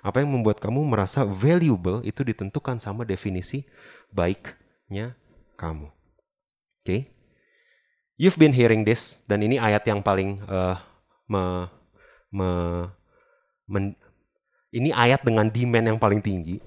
[0.04, 3.64] apa yang membuat kamu merasa valuable itu ditentukan sama definisi
[4.12, 5.16] baiknya
[5.56, 5.88] kamu.
[5.88, 6.84] Oke?
[6.84, 7.00] Okay?
[8.16, 10.80] You've been hearing this dan ini ayat yang paling uh,
[11.28, 11.68] me,
[12.32, 12.48] me,
[13.68, 13.92] men,
[14.76, 16.60] ini ayat dengan demand yang paling tinggi.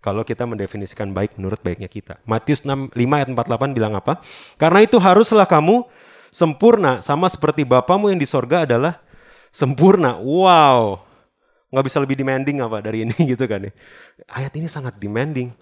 [0.00, 2.16] Kalau kita mendefinisikan baik menurut baiknya kita.
[2.24, 4.24] Matius 6, 5 ayat 48 bilang apa?
[4.56, 5.84] Karena itu haruslah kamu
[6.32, 9.04] sempurna sama seperti Bapamu yang di sorga adalah
[9.52, 10.16] sempurna.
[10.16, 11.04] Wow,
[11.68, 13.72] nggak bisa lebih demanding apa dari ini gitu kan ya.
[14.32, 15.52] Ayat ini sangat demanding,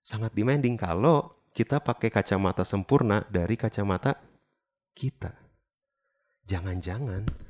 [0.00, 4.16] sangat demanding kalau kita pakai kacamata sempurna dari kacamata
[4.96, 5.36] kita.
[6.48, 7.49] Jangan-jangan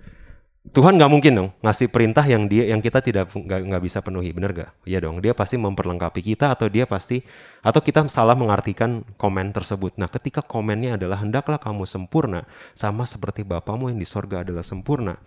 [0.70, 4.54] Tuhan nggak mungkin dong ngasih perintah yang dia yang kita tidak nggak bisa penuhi, bener
[4.54, 4.70] gak?
[4.86, 7.26] Iya dong, dia pasti memperlengkapi kita atau dia pasti
[7.58, 9.98] atau kita salah mengartikan komen tersebut.
[9.98, 12.46] Nah, ketika komennya adalah hendaklah kamu sempurna
[12.78, 15.18] sama seperti Bapamu yang di sorga adalah sempurna.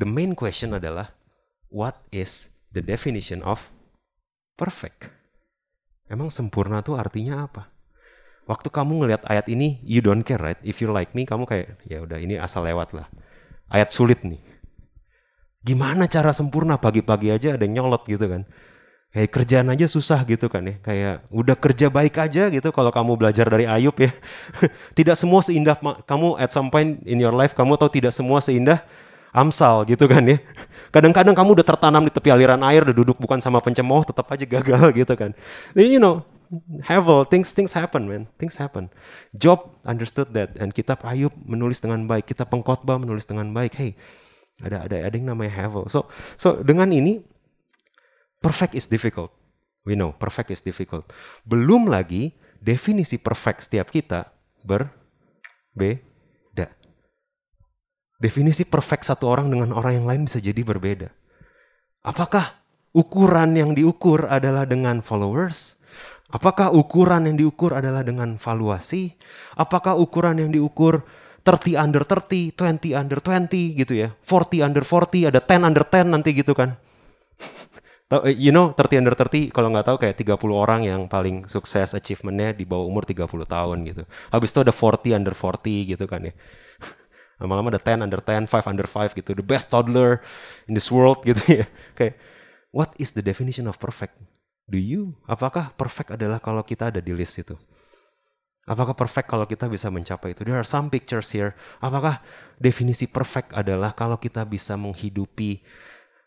[0.00, 1.12] The main question adalah
[1.68, 3.68] what is the definition of
[4.56, 5.12] perfect?
[6.08, 7.68] Emang sempurna tuh artinya apa?
[8.48, 10.58] Waktu kamu ngelihat ayat ini, you don't care, right?
[10.64, 13.12] If you like me, kamu kayak ya udah ini asal lewat lah
[13.72, 14.38] ayat sulit nih.
[15.64, 18.44] Gimana cara sempurna pagi-pagi aja ada nyolot gitu kan.
[19.12, 20.76] Kayak kerjaan aja susah gitu kan ya.
[20.84, 24.12] Kayak udah kerja baik aja gitu kalau kamu belajar dari Ayub ya.
[24.98, 28.84] tidak semua seindah kamu at some point in your life kamu tahu tidak semua seindah
[29.32, 30.36] Amsal gitu kan ya.
[30.92, 34.44] Kadang-kadang kamu udah tertanam di tepi aliran air, udah duduk bukan sama pencemooh, tetap aja
[34.44, 35.32] gagal gitu kan.
[35.72, 36.20] You know,
[36.84, 38.28] Havel, things things happen, man.
[38.36, 38.92] Things happen.
[39.32, 43.72] Job understood that, and kitab Ayub menulis dengan baik, kitab pengkhotbah menulis dengan baik.
[43.72, 43.96] Hey,
[44.60, 45.88] ada ada ada yang namanya Havel.
[45.88, 47.24] So so dengan ini
[48.44, 49.32] perfect is difficult.
[49.88, 51.08] We know perfect is difficult.
[51.48, 54.28] Belum lagi definisi perfect setiap kita
[54.62, 56.68] berbeda.
[58.22, 61.10] Definisi perfect satu orang dengan orang yang lain bisa jadi berbeda.
[62.06, 62.54] Apakah
[62.94, 65.81] ukuran yang diukur adalah dengan followers?
[66.32, 69.12] Apakah ukuran yang diukur adalah dengan valuasi?
[69.60, 71.04] Apakah ukuran yang diukur
[71.44, 74.16] 30 under 30, 20 under 20 gitu ya.
[74.24, 76.78] 40 under 40, ada 10 under 10 nanti gitu kan.
[78.12, 81.96] Eh, you know 30 under 30 kalau nggak tahu kayak 30 orang yang paling sukses
[81.96, 84.02] achievementnya di bawah umur 30 tahun gitu.
[84.28, 86.34] Habis itu ada 40 under 40 gitu kan ya.
[87.40, 89.32] Lama-lama ada 10 under 10, 5 under 5 gitu.
[89.32, 90.20] The best toddler
[90.68, 91.66] in this world gitu ya.
[91.96, 92.20] Kayak
[92.70, 94.16] what is the definition of perfect?
[94.72, 95.12] Do you?
[95.28, 97.52] Apakah perfect adalah kalau kita ada di list itu?
[98.64, 100.48] Apakah perfect kalau kita bisa mencapai itu?
[100.48, 101.52] There are some pictures here.
[101.84, 102.24] Apakah
[102.56, 105.60] definisi perfect adalah kalau kita bisa menghidupi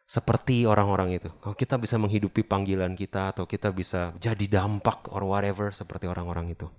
[0.05, 1.33] seperti orang-orang itu?
[1.41, 6.53] Kalau kita bisa menghidupi panggilan kita atau kita bisa jadi dampak or whatever seperti orang-orang
[6.53, 6.69] itu?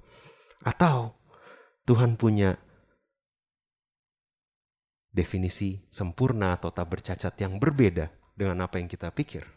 [0.63, 1.19] Atau
[1.83, 2.55] Tuhan punya
[5.11, 9.56] definisi sempurna atau tak bercacat yang berbeda dengan apa yang kita pikir?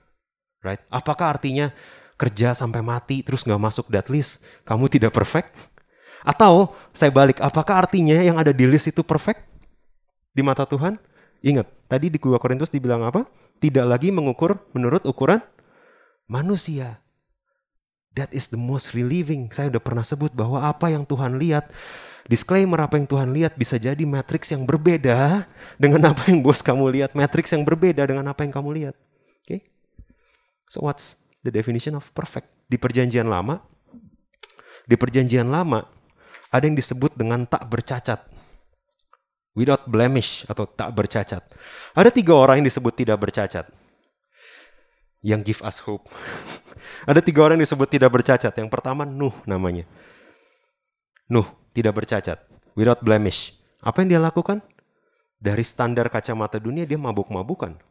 [0.59, 0.81] Right?
[0.91, 1.71] Apakah artinya
[2.19, 5.55] kerja sampai mati terus nggak masuk that list, kamu tidak perfect?
[6.19, 9.39] Atau saya balik, apakah artinya yang ada di list itu perfect
[10.35, 10.99] di mata Tuhan?
[11.39, 13.23] Ingat, tadi di 2 Korintus dibilang apa?
[13.63, 15.39] Tidak lagi mengukur menurut ukuran
[16.27, 16.99] manusia.
[18.19, 19.47] That is the most relieving.
[19.55, 21.71] Saya udah pernah sebut bahwa apa yang Tuhan lihat,
[22.27, 25.47] disclaimer apa yang Tuhan lihat bisa jadi matriks yang berbeda
[25.79, 28.95] dengan apa yang bos kamu lihat, matriks yang berbeda dengan apa yang kamu lihat.
[30.69, 32.45] So what's the definition of perfect.
[32.69, 33.57] Di perjanjian lama,
[34.85, 35.81] di perjanjian lama
[36.53, 38.21] ada yang disebut dengan tak bercacat.
[39.57, 41.41] Without blemish atau tak bercacat.
[41.97, 43.65] Ada tiga orang yang disebut tidak bercacat.
[45.25, 46.05] Yang give us hope.
[47.09, 48.53] ada tiga orang yang disebut tidak bercacat.
[48.53, 49.89] Yang pertama Nuh namanya.
[51.27, 52.39] Nuh tidak bercacat.
[52.77, 53.57] Without blemish.
[53.81, 54.61] Apa yang dia lakukan?
[55.41, 57.88] Dari standar kacamata dunia dia mabuk-mabukan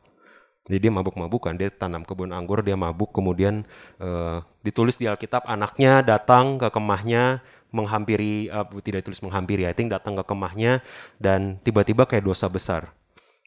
[0.69, 3.65] jadi dia mabuk-mabukan, dia tanam kebun anggur, dia mabuk, kemudian
[3.99, 7.41] uh, ditulis di Alkitab anaknya datang ke kemahnya
[7.73, 10.85] menghampiri, uh, tidak ditulis menghampiri, I think datang ke kemahnya
[11.17, 12.93] dan tiba-tiba kayak dosa besar.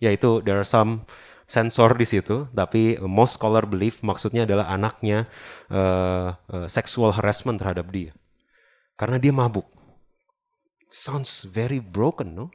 [0.01, 1.05] Yaitu there are some
[1.45, 5.29] sensor di situ, tapi most scholar believe maksudnya adalah anaknya
[5.69, 8.17] uh, uh, sexual harassment terhadap dia.
[8.97, 9.69] Karena dia mabuk.
[10.89, 12.45] Sounds very broken, no?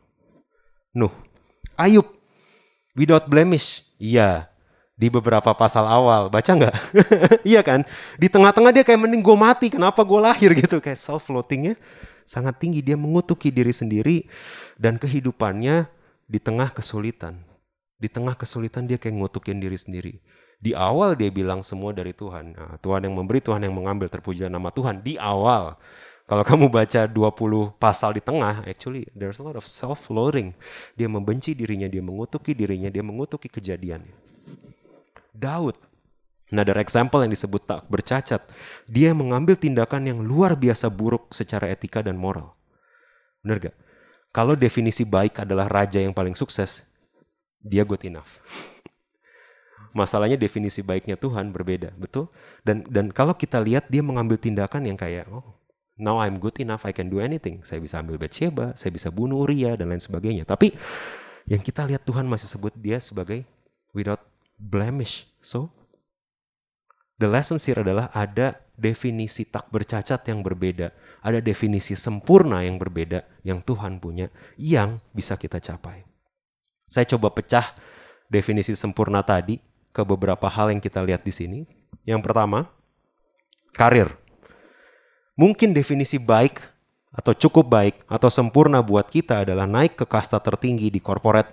[0.91, 1.15] No.
[1.79, 2.09] Ayub,
[2.99, 3.87] without blemish.
[3.97, 4.49] Iya,
[4.97, 6.33] di beberapa pasal awal.
[6.33, 6.75] Baca nggak?
[7.53, 7.85] iya kan?
[8.17, 9.67] Di tengah-tengah dia kayak mending gue mati.
[9.69, 10.81] Kenapa gue lahir gitu?
[10.81, 11.77] Kayak self-floatingnya
[12.25, 12.81] sangat tinggi.
[12.81, 14.25] Dia mengutuki diri sendiri
[14.81, 15.87] dan kehidupannya
[16.25, 17.45] di tengah kesulitan.
[18.01, 20.15] Di tengah kesulitan dia kayak ngutukin diri sendiri.
[20.57, 22.57] Di awal dia bilang semua dari Tuhan.
[22.57, 25.05] Nah, Tuhan yang memberi, Tuhan yang mengambil terpujilah nama Tuhan.
[25.05, 25.77] Di awal.
[26.27, 30.57] Kalau kamu baca 20 pasal di tengah, actually there's a lot of self-loathing.
[30.99, 34.27] Dia membenci dirinya, dia mengutuki dirinya, dia mengutuki kejadiannya.
[35.37, 35.77] Daud.
[36.49, 38.41] Another example yang disebut tak bercacat.
[38.87, 42.55] Dia mengambil tindakan yang luar biasa buruk secara etika dan moral.
[43.43, 43.77] Benar gak?
[44.31, 46.87] Kalau definisi baik adalah raja yang paling sukses,
[47.59, 48.39] dia good enough.
[49.97, 52.29] Masalahnya definisi baiknya Tuhan berbeda, betul?
[52.61, 55.57] Dan dan kalau kita lihat dia mengambil tindakan yang kayak oh
[55.97, 57.65] Now I'm good enough, I can do anything.
[57.65, 60.45] Saya bisa ambil Bathsheba, saya bisa bunuh Uriah dan lain sebagainya.
[60.45, 60.77] Tapi
[61.49, 63.49] yang kita lihat Tuhan masih sebut dia sebagai
[63.97, 64.21] without
[64.59, 65.29] blemish.
[65.45, 65.73] So,
[67.21, 70.93] the lesson here adalah ada definisi tak bercacat yang berbeda.
[71.25, 74.29] Ada definisi sempurna yang berbeda yang Tuhan punya
[74.61, 76.05] yang bisa kita capai.
[76.87, 77.75] Saya coba pecah
[78.31, 79.59] definisi sempurna tadi
[79.91, 81.61] ke beberapa hal yang kita lihat di sini.
[82.07, 82.71] Yang pertama,
[83.75, 84.13] karir.
[85.35, 86.63] Mungkin definisi baik
[87.17, 91.49] atau cukup baik atau sempurna buat kita adalah naik ke kasta tertinggi di corporate,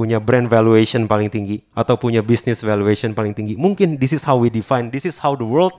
[0.00, 3.52] punya brand valuation paling tinggi atau punya business valuation paling tinggi.
[3.52, 5.76] Mungkin this is how we define, this is how the world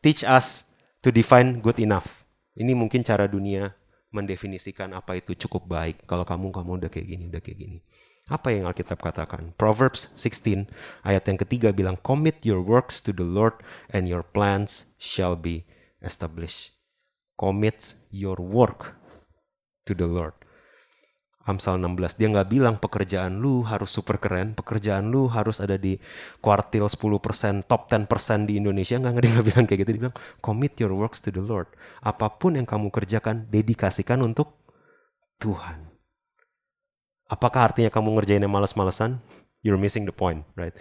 [0.00, 0.64] teach us
[1.04, 2.24] to define good enough.
[2.56, 3.76] Ini mungkin cara dunia
[4.16, 6.08] mendefinisikan apa itu cukup baik.
[6.08, 7.78] Kalau kamu kamu udah kayak gini, udah kayak gini.
[8.32, 9.52] Apa yang Alkitab katakan?
[9.60, 10.72] Proverbs 16
[11.04, 13.60] ayat yang ketiga bilang commit your works to the Lord
[13.92, 15.68] and your plans shall be
[16.00, 16.72] establish.
[17.36, 18.96] Commit your work
[19.84, 20.32] to the Lord.
[21.50, 25.98] Amsal 16, dia nggak bilang pekerjaan lu harus super keren, pekerjaan lu harus ada di
[26.38, 30.78] kuartil 10%, top 10% di Indonesia, nggak dia nggak bilang kayak gitu, dia bilang commit
[30.78, 31.66] your works to the Lord.
[32.06, 34.54] Apa pun yang kamu kerjakan, dedikasikan untuk
[35.42, 35.90] Tuhan.
[37.30, 39.22] Apakah artinya kamu ngerjainnya males-malesan?
[39.62, 40.74] You're missing the point, right?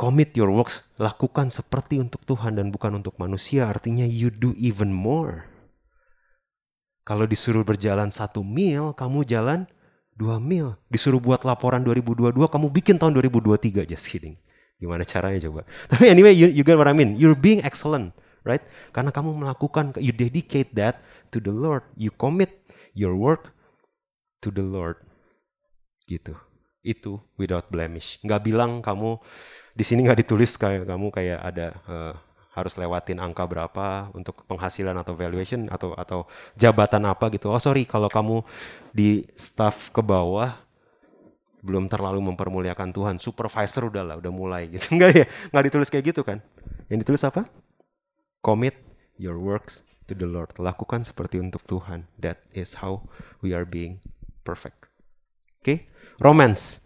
[0.00, 3.68] Commit your works, lakukan seperti untuk Tuhan dan bukan untuk manusia.
[3.68, 5.51] Artinya you do even more.
[7.02, 9.66] Kalau disuruh berjalan satu mil, kamu jalan
[10.14, 10.78] dua mil.
[10.86, 13.82] Disuruh buat laporan 2022, kamu bikin tahun 2023.
[13.90, 14.38] Just kidding.
[14.78, 15.66] Gimana caranya coba?
[15.90, 17.18] Tapi anyway, you, you get what I mean.
[17.18, 18.14] You're being excellent,
[18.46, 18.62] right?
[18.94, 21.02] Karena kamu melakukan, you dedicate that
[21.34, 21.82] to the Lord.
[21.98, 22.54] You commit
[22.94, 23.50] your work
[24.42, 24.98] to the Lord.
[26.06, 26.38] Gitu.
[26.82, 28.22] Itu without blemish.
[28.26, 29.18] Nggak bilang kamu
[29.72, 32.14] di sini nggak ditulis kayak kamu kayak ada uh,
[32.52, 37.48] harus lewatin angka berapa untuk penghasilan atau valuation atau atau jabatan apa gitu.
[37.48, 38.44] Oh sorry kalau kamu
[38.92, 40.52] di staff ke bawah
[41.64, 43.16] belum terlalu mempermuliakan Tuhan.
[43.16, 44.90] Supervisor udah lah, udah mulai gitu.
[44.94, 45.26] Enggak ya?
[45.48, 46.44] Nggak ditulis kayak gitu kan?
[46.92, 47.48] Yang ditulis apa?
[48.44, 48.76] Commit
[49.16, 50.52] your works to the Lord.
[50.58, 52.04] Lakukan seperti untuk Tuhan.
[52.20, 53.06] That is how
[53.40, 54.02] we are being
[54.42, 54.90] perfect.
[55.62, 55.64] Oke?
[55.64, 55.78] Okay?
[56.20, 56.82] Romance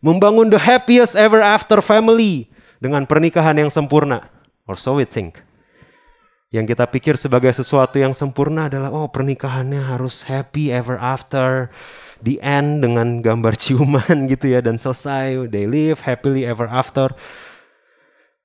[0.00, 2.48] membangun the happiest ever after family
[2.80, 4.32] dengan pernikahan yang sempurna.
[4.70, 5.42] Or so we think.
[6.54, 11.74] Yang kita pikir sebagai sesuatu yang sempurna adalah oh pernikahannya harus happy ever after.
[12.22, 15.50] The end dengan gambar ciuman gitu ya dan selesai.
[15.50, 17.10] They live happily ever after.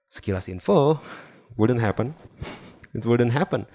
[0.10, 0.98] Sekilas info,
[1.62, 2.18] wouldn't happen.
[2.98, 3.70] It wouldn't happen.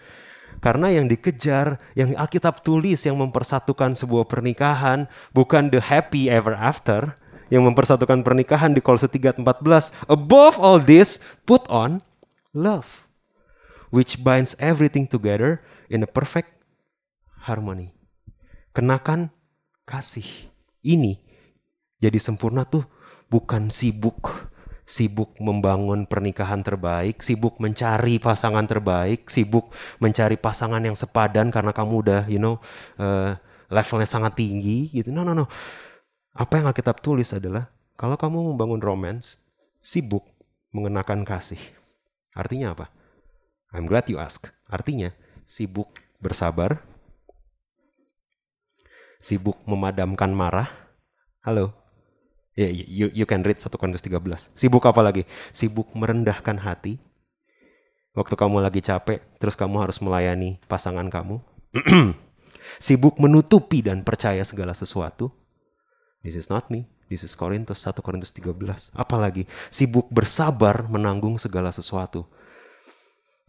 [0.59, 7.15] Karena yang dikejar, yang Alkitab tulis yang mempersatukan sebuah pernikahan bukan the happy ever after,
[7.53, 9.93] yang mempersatukan pernikahan di Kolose 3:14.
[10.11, 12.03] Above all this, put on
[12.55, 13.09] love,
[13.91, 16.51] which binds everything together in a perfect
[17.47, 17.95] harmony.
[18.71, 19.35] Kenakan
[19.87, 20.27] kasih.
[20.81, 21.21] Ini
[22.01, 22.87] jadi sempurna tuh
[23.29, 24.51] bukan sibuk
[24.91, 29.71] sibuk membangun pernikahan terbaik, sibuk mencari pasangan terbaik, sibuk
[30.03, 32.59] mencari pasangan yang sepadan karena kamu udah, you know,
[32.99, 33.39] uh,
[33.71, 35.15] levelnya sangat tinggi gitu.
[35.15, 35.47] No, no, no.
[36.35, 39.39] Apa yang Alkitab tulis adalah kalau kamu membangun romance,
[39.79, 40.27] sibuk
[40.75, 41.63] mengenakan kasih.
[42.35, 42.87] Artinya apa?
[43.75, 44.51] I'm glad you ask.
[44.67, 45.15] Artinya
[45.47, 46.83] sibuk bersabar,
[49.19, 50.71] sibuk memadamkan marah.
[51.43, 51.75] Halo.
[52.59, 54.53] Ya, yeah, you, you can read 1 Korintus 13.
[54.59, 55.23] Sibuk apa lagi?
[55.55, 56.99] Sibuk merendahkan hati.
[58.11, 61.39] Waktu kamu lagi capek, terus kamu harus melayani pasangan kamu.
[62.83, 65.31] sibuk menutupi dan percaya segala sesuatu.
[66.21, 66.91] This is not me.
[67.11, 68.95] Is Korintus 1 Korintus 13.
[68.95, 72.23] Apalagi sibuk bersabar menanggung segala sesuatu.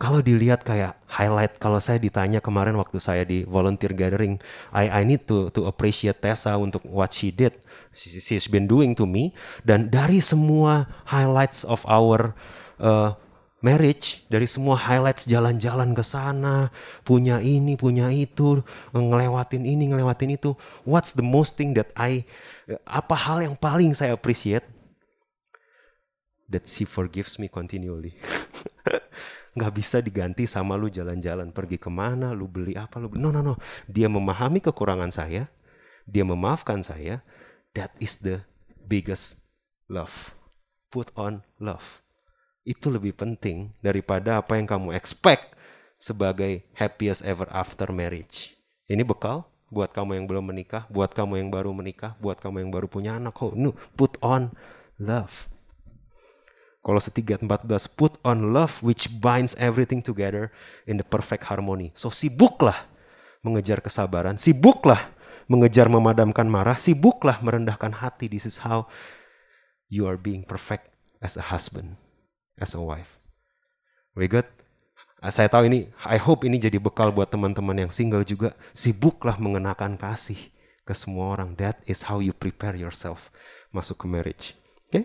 [0.02, 4.41] Kalau dilihat kayak highlight, kalau saya ditanya kemarin waktu saya di volunteer gathering,
[4.74, 7.54] I I need to to appreciate Tessa untuk what she did,
[7.93, 9.38] she, she's been doing to me.
[9.62, 12.34] Dan dari semua highlights of our
[12.82, 13.13] uh,
[13.62, 16.74] marriage dari semua highlights jalan-jalan ke sana,
[17.06, 20.58] punya ini, punya itu, ngelewatin ini, ngelewatin itu.
[20.84, 22.26] What's the most thing that I
[22.86, 24.65] apa hal yang paling saya appreciate?
[26.51, 28.19] That she forgives me continually.
[29.60, 33.39] Gak bisa diganti sama lu jalan-jalan pergi ke mana, lu beli apa, lu no no
[33.43, 33.55] no.
[33.88, 35.47] Dia memahami kekurangan saya,
[36.07, 37.24] dia memaafkan saya.
[37.72, 38.43] That is the
[38.84, 39.39] biggest
[39.88, 40.36] love.
[40.91, 42.03] Put on love
[42.61, 45.57] itu lebih penting daripada apa yang kamu expect
[45.97, 48.53] sebagai happiest ever after marriage.
[48.89, 52.72] Ini bekal buat kamu yang belum menikah, buat kamu yang baru menikah, buat kamu yang
[52.76, 53.39] baru punya anak.
[53.39, 54.51] Oh, no, put on
[54.99, 55.47] love.
[56.82, 60.51] Kalau setiga 14, put on love which binds everything together
[60.89, 61.95] in the perfect harmony.
[61.95, 62.89] So sibuklah
[63.45, 65.13] mengejar kesabaran, sibuklah
[65.45, 68.28] mengejar memadamkan marah, sibuklah merendahkan hati.
[68.28, 68.89] This is how
[69.93, 70.89] you are being perfect
[71.22, 72.01] as a husband,
[72.57, 73.22] as a wife.
[74.17, 74.49] Very good.
[75.30, 78.57] Saya tahu ini, I hope ini jadi bekal buat teman-teman yang single juga.
[78.74, 80.49] Sibuklah mengenakan kasih
[80.82, 81.53] ke semua orang.
[81.61, 83.30] That is how you prepare yourself
[83.69, 84.57] masuk ke marriage.
[84.89, 84.89] Oke?
[84.89, 85.03] Okay?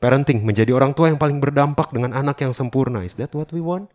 [0.00, 3.04] Parenting, menjadi orang tua yang paling berdampak dengan anak yang sempurna.
[3.04, 3.92] Is that what we want?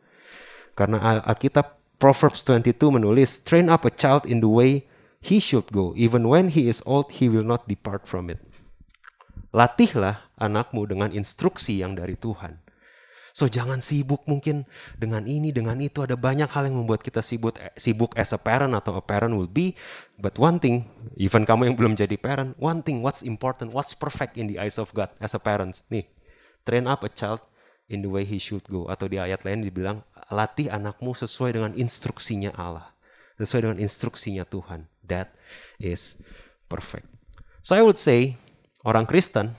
[0.77, 4.85] Karena Alkitab Proverbs 22 menulis, Train up a child in the way
[5.25, 5.97] he should go.
[5.97, 8.37] Even when he is old, he will not depart from it.
[9.57, 12.61] Latihlah anakmu dengan instruksi yang dari Tuhan.
[13.37, 14.65] So jangan sibuk mungkin
[14.97, 16.01] dengan ini, dengan itu.
[16.01, 19.45] Ada banyak hal yang membuat kita sibuk, sibuk as a parent atau a parent will
[19.45, 19.77] be.
[20.17, 20.89] But one thing,
[21.21, 24.81] even kamu yang belum jadi parent, one thing, what's important, what's perfect in the eyes
[24.81, 25.85] of God as a parent.
[25.93, 26.09] Nih,
[26.65, 27.45] train up a child
[27.85, 28.89] in the way he should go.
[28.89, 30.01] Atau di ayat lain dibilang,
[30.33, 32.89] latih anakmu sesuai dengan instruksinya Allah.
[33.37, 34.89] Sesuai dengan instruksinya Tuhan.
[35.05, 35.29] That
[35.77, 36.17] is
[36.65, 37.05] perfect.
[37.61, 38.41] So I would say,
[38.81, 39.53] orang Kristen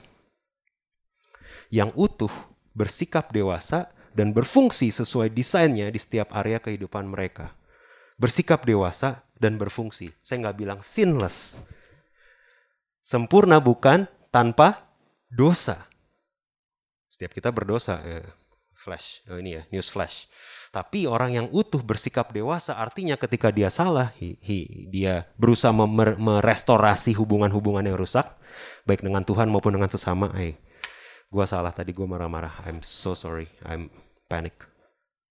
[1.70, 2.34] yang utuh
[2.78, 7.54] bersikap dewasa, dan berfungsi sesuai desainnya di setiap area kehidupan mereka.
[8.18, 10.10] Bersikap dewasa dan berfungsi.
[10.26, 11.62] Saya nggak bilang sinless.
[12.98, 14.90] Sempurna bukan tanpa
[15.30, 15.86] dosa.
[17.06, 18.02] Setiap kita berdosa.
[18.02, 18.26] Eh,
[18.74, 20.26] flash, oh ini ya, news flash.
[20.74, 27.14] Tapi orang yang utuh bersikap dewasa artinya ketika dia salah, he, he, dia berusaha merestorasi
[27.16, 28.26] hubungan-hubungan yang rusak,
[28.82, 30.34] baik dengan Tuhan maupun dengan sesama.
[30.36, 30.58] Eh,
[31.28, 32.64] Gua salah tadi gue marah-marah.
[32.64, 33.52] I'm so sorry.
[33.60, 33.92] I'm
[34.32, 34.64] panic.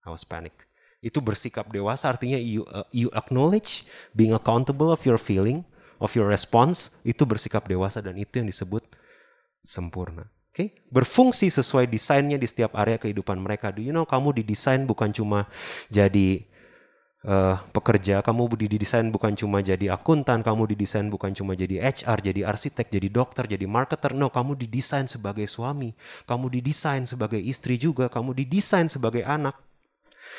[0.06, 0.54] I was panic.
[1.02, 5.66] Itu bersikap dewasa artinya you uh, you acknowledge being accountable of your feeling,
[5.98, 8.86] of your response, itu bersikap dewasa dan itu yang disebut
[9.66, 10.30] sempurna.
[10.54, 10.68] Oke, okay?
[10.89, 13.70] berfungsi sesuai desainnya di setiap area kehidupan mereka.
[13.70, 15.45] Do you know kamu didesain bukan cuma
[15.93, 16.50] jadi
[17.28, 22.41] uh, pekerja, kamu didesain bukan cuma jadi akuntan, kamu didesain bukan cuma jadi HR, jadi
[22.47, 24.15] arsitek, jadi dokter, jadi marketer.
[24.15, 25.93] No, kamu didesain sebagai suami,
[26.25, 29.59] kamu didesain sebagai istri juga, kamu didesain sebagai anak.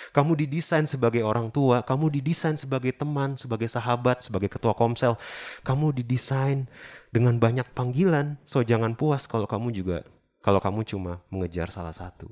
[0.08, 5.20] Kamu didesain sebagai orang tua, kamu didesain sebagai teman, sebagai sahabat, sebagai ketua komsel.
[5.66, 6.64] Kamu didesain
[7.12, 8.40] dengan banyak panggilan.
[8.48, 10.08] So jangan puas kalau kamu juga
[10.40, 12.30] kalau kamu cuma mengejar salah satu.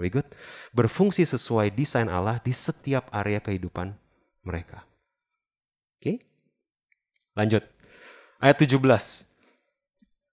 [0.00, 0.24] Very good.
[0.72, 3.92] Berfungsi sesuai desain Allah di setiap area kehidupan
[4.48, 4.88] mereka.
[6.00, 6.00] Oke.
[6.00, 6.16] Okay?
[7.36, 7.68] Lanjut.
[8.40, 8.80] Ayat 17.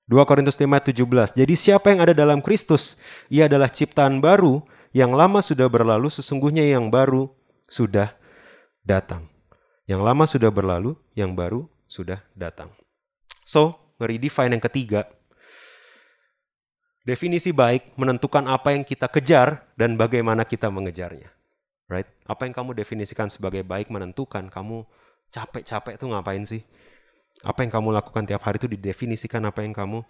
[0.07, 1.35] 2 Korintus 5 ayat 17.
[1.35, 2.95] Jadi siapa yang ada dalam Kristus,
[3.27, 4.63] ia adalah ciptaan baru,
[4.95, 7.27] yang lama sudah berlalu, sesungguhnya yang baru
[7.67, 8.15] sudah
[8.87, 9.27] datang.
[9.83, 12.71] Yang lama sudah berlalu, yang baru sudah datang.
[13.43, 15.11] So, nge-redefine yang ketiga,
[17.07, 21.31] Definisi baik menentukan apa yang kita kejar dan bagaimana kita mengejarnya.
[21.87, 22.03] Right?
[22.27, 24.83] Apa yang kamu definisikan sebagai baik menentukan kamu
[25.31, 26.67] capek-capek tuh ngapain sih?
[27.47, 30.03] Apa yang kamu lakukan tiap hari itu didefinisikan apa yang kamu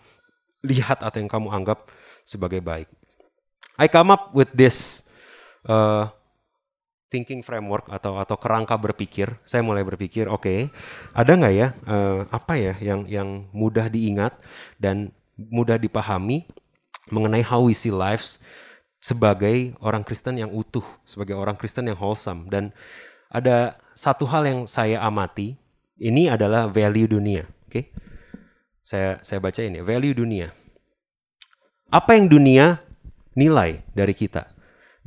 [0.65, 1.85] lihat atau yang kamu anggap
[2.25, 2.89] sebagai baik.
[3.77, 5.05] I come up with this
[5.69, 6.09] uh,
[7.13, 9.37] thinking framework atau atau kerangka berpikir.
[9.45, 10.59] Saya mulai berpikir, oke, okay,
[11.13, 14.33] ada nggak ya uh, apa ya yang yang mudah diingat
[14.81, 16.49] dan mudah dipahami
[17.09, 18.39] mengenai how we see lives
[18.97, 22.49] sebagai orang Kristen yang utuh, sebagai orang Kristen yang wholesome.
[22.51, 22.73] Dan
[23.31, 25.55] ada satu hal yang saya amati,
[25.97, 27.47] ini adalah value dunia.
[27.67, 27.83] Oke, okay?
[28.85, 30.53] saya saya baca ini value dunia.
[31.87, 32.83] Apa yang dunia
[33.31, 34.51] nilai dari kita?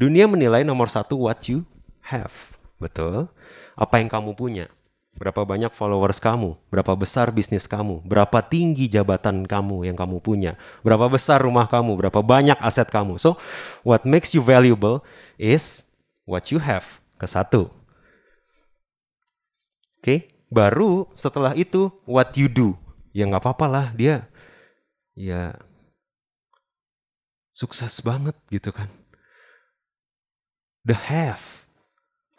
[0.00, 1.68] Dunia menilai nomor satu what you
[2.08, 2.32] have,
[2.80, 3.28] betul.
[3.76, 4.72] Apa yang kamu punya?
[5.20, 6.56] Berapa banyak followers kamu?
[6.72, 8.00] Berapa besar bisnis kamu?
[8.08, 10.56] Berapa tinggi jabatan kamu yang kamu punya?
[10.80, 11.92] Berapa besar rumah kamu?
[12.00, 13.20] Berapa banyak aset kamu?
[13.20, 13.36] So,
[13.84, 15.04] what makes you valuable
[15.36, 15.84] is
[16.24, 16.88] what you have.
[17.20, 17.68] Ke satu.
[20.00, 20.18] Oke, okay?
[20.48, 22.72] baru setelah itu what you do.
[23.12, 24.24] Ya nggak apa-apa lah dia
[25.12, 25.52] ya
[27.52, 28.88] sukses banget gitu kan.
[30.88, 31.68] The have,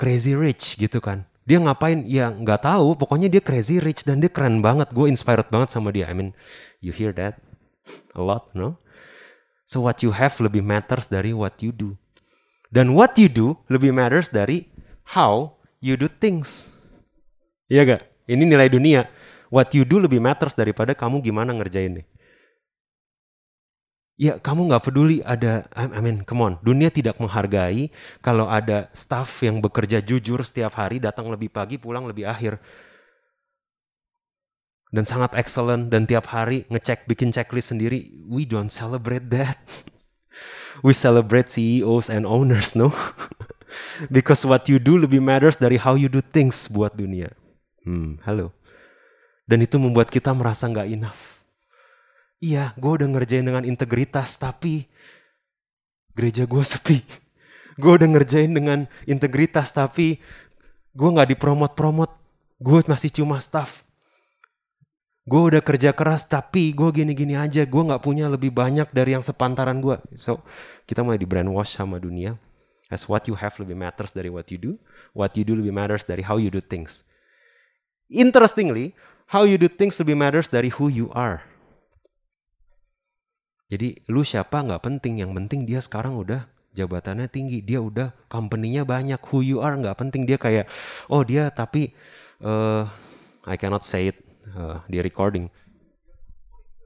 [0.02, 2.08] crazy rich gitu kan dia ngapain?
[2.08, 2.95] Ya nggak tahu.
[2.95, 4.88] Pokoknya dia crazy rich dan dia keren banget.
[4.95, 6.08] Gue inspired banget sama dia.
[6.08, 6.32] I mean
[6.80, 7.43] you hear that
[8.16, 8.80] a lot no?
[9.68, 11.99] So what you have lebih matters dari what you do.
[12.72, 14.72] Dan what you do lebih matters dari
[15.12, 16.72] how you do things.
[17.68, 19.12] Iya gak ini nilai dunia.
[19.52, 22.08] What you do lebih matters daripada kamu gimana ngerjain nih
[24.20, 27.89] Ya kamu nggak peduli ada, I mean come on, dunia tidak menghargai
[28.22, 32.62] kalau ada staff yang bekerja jujur setiap hari, datang lebih pagi, pulang lebih akhir.
[34.91, 39.55] Dan sangat excellent dan tiap hari ngecek bikin checklist sendiri, we don't celebrate that.
[40.86, 42.91] we celebrate CEOs and owners, no?
[44.16, 47.32] Because what you do lebih matters dari how you do things buat dunia.
[47.88, 48.51] Hmm, halo.
[49.47, 51.31] Dan itu membuat kita merasa nggak enough.
[52.42, 54.89] Iya, gue udah ngerjain dengan integritas, tapi
[56.18, 57.06] gereja gue sepi.
[57.78, 60.18] Gue udah ngerjain dengan integritas, tapi
[60.92, 62.12] gue nggak dipromot-promot.
[62.58, 63.86] Gue masih cuma staff.
[65.24, 67.62] Gue udah kerja keras, tapi gue gini-gini aja.
[67.64, 70.02] Gue nggak punya lebih banyak dari yang sepantaran gue.
[70.18, 70.42] So,
[70.89, 72.42] kita mulai di brainwash sama dunia
[72.92, 74.76] As what you have lebih matters dari what you do.
[75.16, 77.08] What you do lebih matters dari how you do things.
[78.12, 78.92] Interestingly,
[79.32, 81.39] how you do things lebih matters dari who you are.
[83.72, 86.43] Jadi lu siapa nggak penting, yang penting dia sekarang udah
[86.76, 89.24] jabatannya tinggi, dia udah company-nya banyak.
[89.32, 90.67] Who you are nggak penting, dia kayak
[91.07, 91.95] oh dia tapi
[92.43, 92.84] uh,
[93.47, 94.19] I cannot say it
[94.51, 95.47] uh, di recording.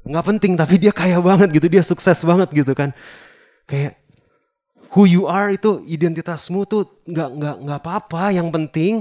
[0.05, 2.93] Nggak penting tapi dia kaya banget gitu, dia sukses banget gitu kan.
[3.65, 3.97] Kayak
[4.93, 8.29] who you are itu identitasmu tuh nggak nggak nggak apa-apa.
[8.29, 8.93] Yang penting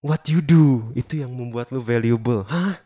[0.00, 2.48] what you do itu yang membuat lu valuable.
[2.48, 2.80] Hah?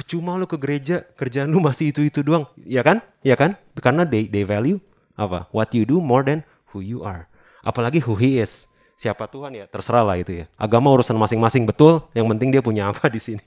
[0.00, 2.48] Percuma lu ke gereja, kerjaan lu masih itu-itu doang.
[2.56, 3.04] Ya kan?
[3.20, 3.60] Ya kan?
[3.76, 4.80] Karena they, they value
[5.12, 5.44] apa?
[5.52, 6.40] What you do more than
[6.72, 7.28] who you are.
[7.60, 8.72] Apalagi who he is.
[8.96, 9.68] Siapa Tuhan ya?
[9.68, 10.48] Terserah lah itu ya.
[10.56, 12.00] Agama urusan masing-masing betul.
[12.16, 13.44] Yang penting dia punya apa di sini.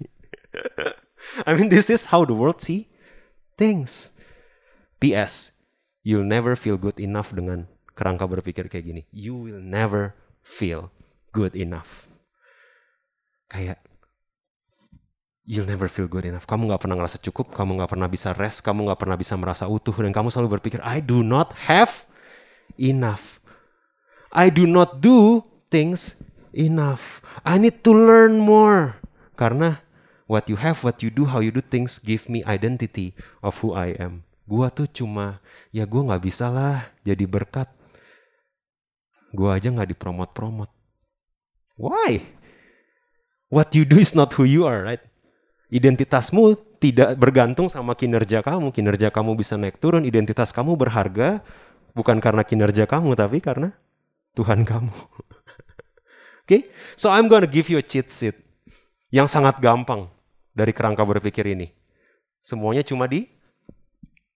[1.49, 2.85] I mean this is how the world see
[3.57, 4.13] things.
[5.01, 5.57] PS,
[6.05, 7.65] you'll never feel good enough dengan
[7.97, 9.01] kerangka berpikir kayak gini.
[9.09, 10.13] You will never
[10.45, 10.93] feel
[11.33, 12.05] good enough.
[13.49, 13.81] Kayak
[15.43, 16.47] you'll never feel good enough.
[16.47, 19.67] Kamu nggak pernah ngerasa cukup, kamu nggak pernah bisa rest, kamu nggak pernah bisa merasa
[19.67, 22.07] utuh, dan kamu selalu berpikir, I do not have
[22.79, 23.43] enough.
[24.33, 26.17] I do not do things
[26.55, 27.21] enough.
[27.45, 28.97] I need to learn more.
[29.37, 29.83] Karena
[30.25, 33.13] what you have, what you do, how you do things give me identity
[33.43, 34.25] of who I am.
[34.49, 37.69] Gua tuh cuma, ya gua nggak bisa lah jadi berkat.
[39.33, 40.69] Gua aja nggak dipromot-promot.
[41.77, 42.21] Why?
[43.53, 45.01] What you do is not who you are, right?
[45.73, 48.69] Identitasmu tidak bergantung sama kinerja kamu.
[48.69, 51.41] Kinerja kamu bisa naik turun, identitas kamu berharga
[51.97, 53.73] bukan karena kinerja kamu, tapi karena
[54.37, 54.93] Tuhan kamu.
[56.43, 56.61] Oke, okay?
[56.93, 58.37] so I'm gonna give you a cheat sheet
[59.09, 60.13] yang sangat gampang
[60.53, 61.73] dari kerangka berpikir ini.
[62.37, 63.25] Semuanya cuma di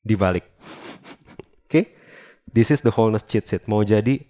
[0.02, 0.42] dibalik.
[0.58, 1.70] Oke?
[1.70, 1.84] Okay?
[2.50, 3.70] This is the wholeness cheat sheet.
[3.70, 4.26] Mau jadi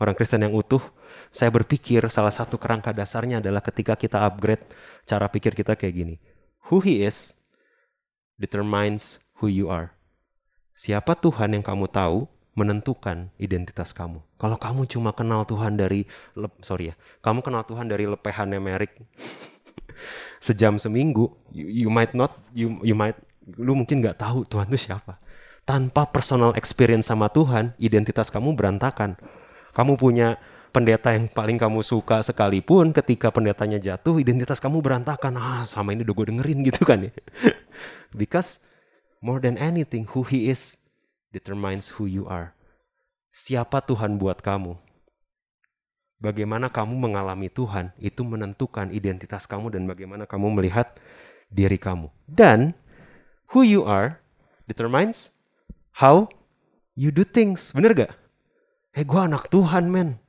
[0.00, 0.80] orang Kristen yang utuh,
[1.28, 4.64] saya berpikir salah satu kerangka dasarnya adalah ketika kita upgrade
[5.04, 6.16] cara pikir kita kayak gini.
[6.66, 7.38] Who he is
[8.42, 9.94] determines who you are.
[10.76, 14.18] Siapa Tuhan yang kamu tahu menentukan identitas kamu.
[14.40, 16.08] Kalau kamu cuma kenal Tuhan dari
[16.64, 18.96] sorry ya, kamu kenal Tuhan dari lepehannya Merik
[20.46, 23.16] sejam seminggu, you, you might not you you might
[23.54, 25.20] lu mungkin nggak tahu Tuhan itu siapa.
[25.66, 29.18] Tanpa personal experience sama Tuhan, identitas kamu berantakan.
[29.74, 30.38] Kamu punya
[30.76, 35.40] pendeta yang paling kamu suka sekalipun, ketika pendetanya jatuh, identitas kamu berantakan.
[35.40, 37.12] Ah, sama ini udah gue dengerin gitu kan ya.
[38.20, 38.60] Because
[39.24, 40.76] more than anything, who he is
[41.32, 42.52] determines who you are.
[43.32, 44.76] Siapa Tuhan buat kamu?
[46.20, 51.00] Bagaimana kamu mengalami Tuhan, itu menentukan identitas kamu dan bagaimana kamu melihat
[51.48, 52.12] diri kamu.
[52.28, 52.76] Dan
[53.56, 54.20] who you are
[54.68, 55.32] determines
[56.04, 56.28] how
[56.92, 57.72] you do things.
[57.72, 58.12] Bener gak?
[58.92, 60.20] Eh gue anak Tuhan men.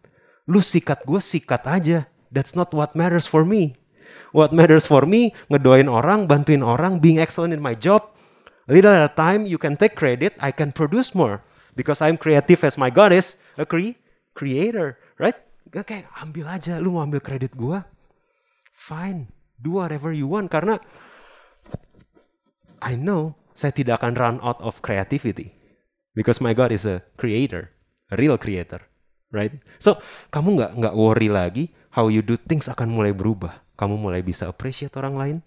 [0.47, 2.07] Lu sikat gue sikat aja.
[2.31, 3.75] That's not what matters for me.
[4.35, 8.03] What matters for me, ngedoain orang, bantuin orang, being excellent in my job.
[8.67, 11.43] A little at a time, you can take credit, I can produce more.
[11.75, 13.95] Because I'm creative as my God is a cre
[14.35, 15.37] creator, right?
[15.71, 17.79] Kayak ambil aja, lu mau ambil kredit gue.
[18.75, 20.51] Fine, do whatever you want.
[20.51, 20.79] Karena
[22.81, 25.57] I know saya tidak akan run out of creativity
[26.13, 27.73] because my God is a creator,
[28.13, 28.85] a real creator,
[29.33, 29.53] right?
[29.81, 29.99] So
[30.31, 33.63] kamu nggak nggak worry lagi how you do things akan mulai berubah.
[33.77, 35.37] Kamu mulai bisa appreciate orang lain,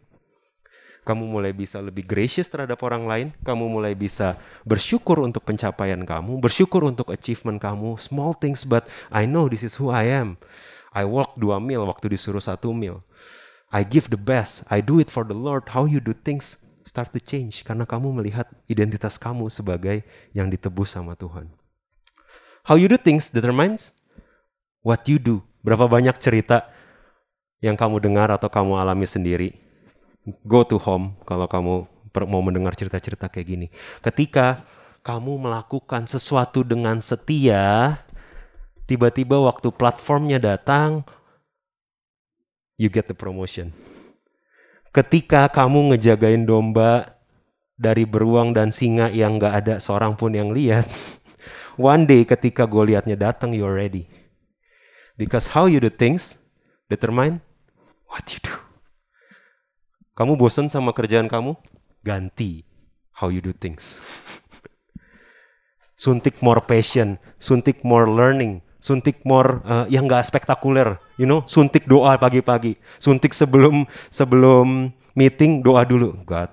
[1.02, 6.38] kamu mulai bisa lebih gracious terhadap orang lain, kamu mulai bisa bersyukur untuk pencapaian kamu,
[6.38, 10.38] bersyukur untuk achievement kamu, small things but I know this is who I am.
[10.94, 13.02] I walk dua mil waktu disuruh satu mil.
[13.70, 15.70] I give the best, I do it for the Lord.
[15.70, 20.02] How you do things start to change karena kamu melihat identitas kamu sebagai
[20.34, 21.59] yang ditebus sama Tuhan.
[22.64, 23.96] How you do things determines
[24.84, 25.44] what you do.
[25.60, 26.68] Berapa banyak cerita
[27.60, 29.56] yang kamu dengar atau kamu alami sendiri.
[30.44, 31.88] Go to home kalau kamu
[32.28, 33.66] mau mendengar cerita-cerita kayak gini.
[34.04, 34.64] Ketika
[35.00, 37.96] kamu melakukan sesuatu dengan setia,
[38.84, 41.04] tiba-tiba waktu platformnya datang,
[42.76, 43.72] you get the promotion
[44.90, 47.14] ketika kamu ngejagain domba
[47.80, 50.84] dari beruang dan singa yang gak ada seorang pun yang lihat.
[51.80, 54.04] One day ketika Goliatnya datang, you're ready.
[55.16, 56.36] Because how you do things
[56.92, 57.40] determine
[58.04, 58.52] what you do.
[60.12, 61.56] Kamu bosan sama kerjaan kamu?
[62.04, 62.68] Ganti
[63.16, 63.96] how you do things.
[66.04, 71.88] suntik more passion, suntik more learning, suntik more uh, yang gak spektakuler, you know, suntik
[71.88, 76.52] doa pagi-pagi, suntik sebelum sebelum meeting doa dulu, God,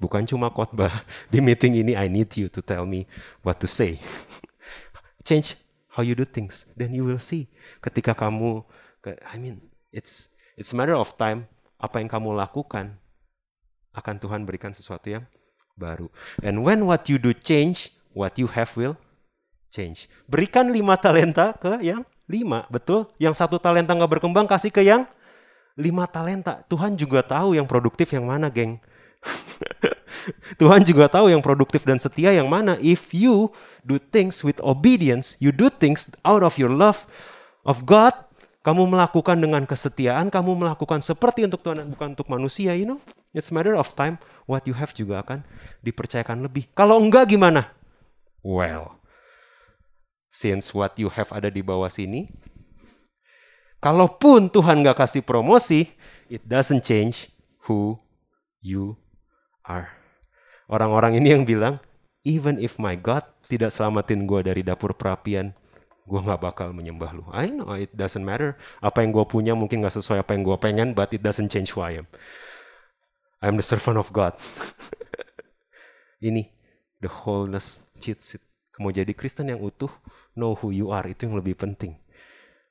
[0.00, 1.04] Bukan cuma khotbah.
[1.32, 3.04] Di meeting ini I need you to tell me
[3.44, 4.00] what to say.
[5.28, 5.60] Change
[5.92, 7.46] how you do things, then you will see.
[7.84, 8.64] Ketika kamu,
[9.04, 9.60] I mean,
[9.92, 11.46] it's it's matter of time.
[11.76, 12.96] Apa yang kamu lakukan
[13.92, 15.24] akan Tuhan berikan sesuatu yang
[15.76, 16.08] baru.
[16.44, 18.96] And when what you do change, what you have will
[19.72, 20.08] change.
[20.28, 23.08] Berikan lima talenta ke yang lima, betul?
[23.16, 25.08] Yang satu talenta nggak berkembang kasih ke yang
[25.74, 26.62] lima talenta.
[26.68, 28.78] Tuhan juga tahu yang produktif yang mana, geng.
[30.60, 32.76] Tuhan juga tahu yang produktif dan setia yang mana.
[32.80, 33.54] If you
[33.84, 37.08] do things with obedience, you do things out of your love
[37.64, 38.12] of God,
[38.60, 43.00] kamu melakukan dengan kesetiaan, kamu melakukan seperti untuk Tuhan bukan untuk manusia, you know.
[43.30, 44.18] It's matter of time
[44.50, 45.46] what you have juga akan
[45.86, 46.66] dipercayakan lebih.
[46.74, 47.70] Kalau enggak gimana?
[48.42, 48.98] Well,
[50.26, 52.26] since what you have ada di bawah sini,
[53.78, 55.94] kalaupun Tuhan nggak kasih promosi,
[56.26, 57.30] it doesn't change
[57.70, 58.02] who
[58.58, 58.98] you
[59.62, 59.99] are.
[60.70, 61.82] Orang-orang ini yang bilang,
[62.22, 65.50] even if my God tidak selamatin gue dari dapur perapian,
[66.06, 67.26] gue gak bakal menyembah lu.
[67.34, 68.54] I know it doesn't matter.
[68.78, 71.74] Apa yang gue punya mungkin gak sesuai apa yang gue pengen, but it doesn't change
[71.74, 72.06] who I am.
[73.42, 74.38] I'm the servant of God.
[76.22, 76.54] ini
[77.02, 78.44] the wholeness cheat sheet.
[78.80, 79.92] Mau jadi Kristen yang utuh,
[80.32, 82.00] know who you are itu yang lebih penting.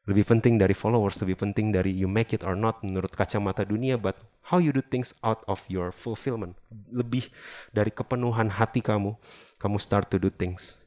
[0.10, 3.94] Lebih penting dari followers, lebih penting dari you make it or not menurut kacamata dunia,
[3.94, 6.58] but how you do things out of your fulfillment.
[6.90, 7.30] Lebih
[7.70, 9.14] dari kepenuhan hati kamu,
[9.62, 10.82] kamu start to do things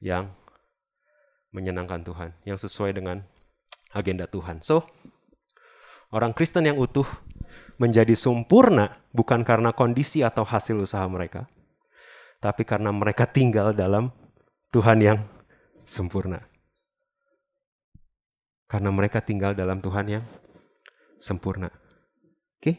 [0.00, 0.32] yang
[1.52, 3.20] menyenangkan Tuhan, yang sesuai dengan
[3.92, 4.64] agenda Tuhan.
[4.64, 4.88] So,
[6.08, 7.04] orang Kristen yang utuh
[7.76, 11.44] menjadi sempurna bukan karena kondisi atau hasil usaha mereka,
[12.40, 14.08] tapi karena mereka tinggal dalam
[14.72, 15.18] Tuhan yang
[15.84, 16.51] sempurna.
[18.72, 20.24] Karena mereka tinggal dalam Tuhan yang
[21.20, 21.68] sempurna.
[21.68, 22.72] Oke?
[22.72, 22.76] Okay?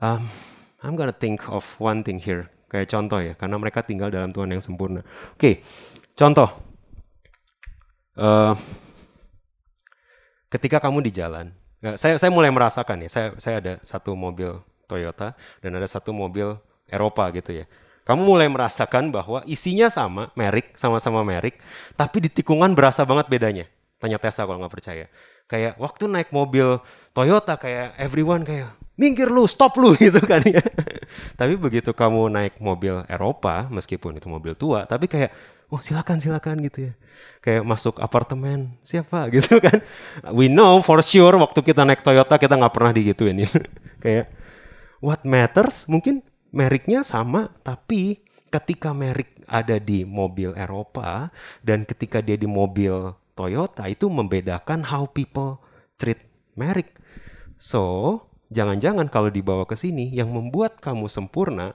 [0.00, 0.32] Um,
[0.80, 2.48] I'm gonna think of one thing here.
[2.72, 5.04] Kayak contoh ya, karena mereka tinggal dalam Tuhan yang sempurna.
[5.36, 5.54] Oke, okay,
[6.16, 6.48] contoh.
[8.16, 8.56] Uh,
[10.48, 11.52] ketika kamu di jalan,
[11.84, 13.08] ya, saya saya mulai merasakan ya.
[13.12, 14.56] Saya saya ada satu mobil
[14.88, 16.56] Toyota dan ada satu mobil
[16.88, 17.68] Eropa gitu ya.
[18.08, 21.60] Kamu mulai merasakan bahwa isinya sama, merek, sama-sama merek,
[21.98, 23.66] tapi di tikungan berasa banget bedanya.
[24.00, 25.06] Tanya Tesla kalau nggak percaya.
[25.44, 26.80] Kayak waktu naik mobil
[27.12, 30.64] Toyota kayak everyone kayak minggir lu, stop lu gitu kan ya.
[31.34, 35.34] tapi begitu kamu naik mobil Eropa, meskipun itu mobil tua, tapi kayak
[35.68, 36.92] oh silakan silakan gitu ya.
[37.44, 39.84] Kayak masuk apartemen siapa gitu kan.
[40.32, 43.50] We know for sure waktu kita naik Toyota kita nggak pernah digituin ya.
[44.04, 44.32] kayak
[45.04, 51.30] what matters mungkin mereknya sama tapi ketika merek ada di mobil Eropa
[51.62, 55.64] dan ketika dia di mobil Toyota itu membedakan how people
[55.96, 56.20] treat
[56.60, 57.00] merek.
[57.56, 58.20] So,
[58.52, 61.72] jangan-jangan kalau dibawa ke sini yang membuat kamu sempurna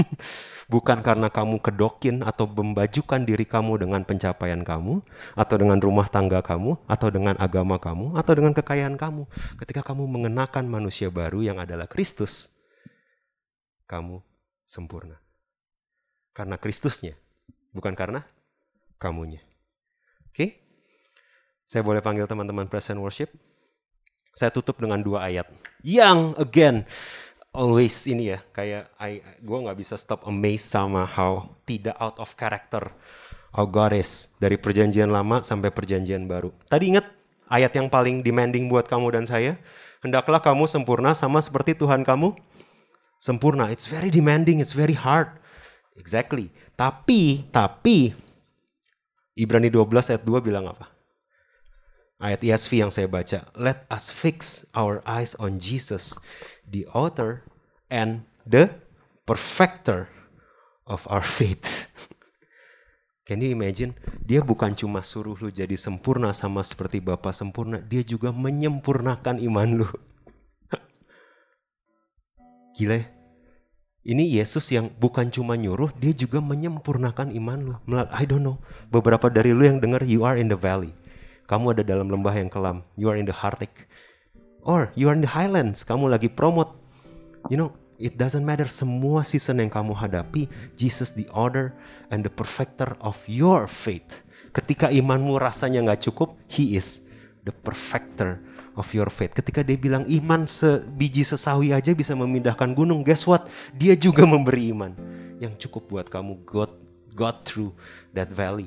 [0.72, 5.04] bukan karena kamu kedokin atau membajukan diri kamu dengan pencapaian kamu
[5.36, 9.28] atau dengan rumah tangga kamu atau dengan agama kamu atau dengan kekayaan kamu.
[9.60, 12.56] Ketika kamu mengenakan manusia baru yang adalah Kristus,
[13.84, 14.24] kamu
[14.64, 15.20] sempurna.
[16.32, 17.12] Karena Kristusnya,
[17.76, 18.24] bukan karena
[18.96, 19.44] kamunya.
[20.32, 20.32] Oke?
[20.32, 20.63] Okay?
[21.64, 23.32] Saya boleh panggil teman-teman present worship?
[24.34, 25.48] Saya tutup dengan dua ayat.
[25.80, 26.76] Yang again
[27.54, 32.34] always ini ya kayak I, gue nggak bisa stop amazed sama how tidak out of
[32.34, 32.90] character
[33.54, 36.50] how God is dari perjanjian lama sampai perjanjian baru.
[36.66, 37.06] Tadi ingat
[37.46, 39.54] ayat yang paling demanding buat kamu dan saya?
[40.02, 42.34] Hendaklah kamu sempurna sama seperti Tuhan kamu
[43.22, 43.70] sempurna.
[43.70, 45.30] It's very demanding, it's very hard.
[45.94, 46.50] Exactly.
[46.74, 48.10] Tapi, tapi
[49.38, 50.90] Ibrani 12 ayat 2 bilang apa?
[52.24, 53.44] Ayat ESV yang saya baca.
[53.52, 56.16] Let us fix our eyes on Jesus,
[56.64, 57.44] the author
[57.92, 58.72] and the
[59.28, 60.08] perfecter
[60.88, 61.68] of our faith.
[63.28, 63.92] Can you imagine?
[64.24, 69.84] Dia bukan cuma suruh lu jadi sempurna sama seperti Bapa sempurna, dia juga menyempurnakan iman
[69.84, 69.88] lu.
[72.80, 73.06] Gila ya?
[74.04, 77.72] Ini Yesus yang bukan cuma nyuruh, dia juga menyempurnakan iman lu.
[78.12, 78.60] I don't know.
[78.92, 80.92] Beberapa dari lu yang dengar you are in the valley.
[81.44, 82.82] Kamu ada dalam lembah yang kelam.
[82.96, 83.88] You are in the Arctic.
[84.64, 85.84] Or you are in the highlands.
[85.84, 86.72] Kamu lagi promote.
[87.52, 91.70] You know, It doesn't matter semua season yang kamu hadapi, Jesus the order
[92.10, 94.26] and the perfecter of your faith.
[94.50, 97.06] Ketika imanmu rasanya nggak cukup, He is
[97.46, 98.42] the perfecter
[98.74, 99.38] of your faith.
[99.38, 103.46] Ketika dia bilang iman sebiji sesawi aja bisa memindahkan gunung, guess what?
[103.78, 104.90] Dia juga memberi iman
[105.38, 106.74] yang cukup buat kamu God
[107.14, 107.70] God through
[108.10, 108.66] that valley.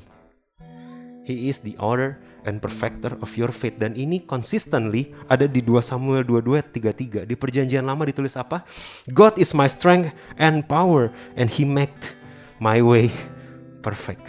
[1.28, 3.76] He is the order and perfecter of your faith.
[3.76, 7.28] Dan ini consistently ada di 2 Samuel 22 33.
[7.28, 8.64] Di perjanjian lama ditulis apa?
[9.12, 11.94] God is my strength and power and he made
[12.64, 13.12] my way
[13.84, 14.24] perfect.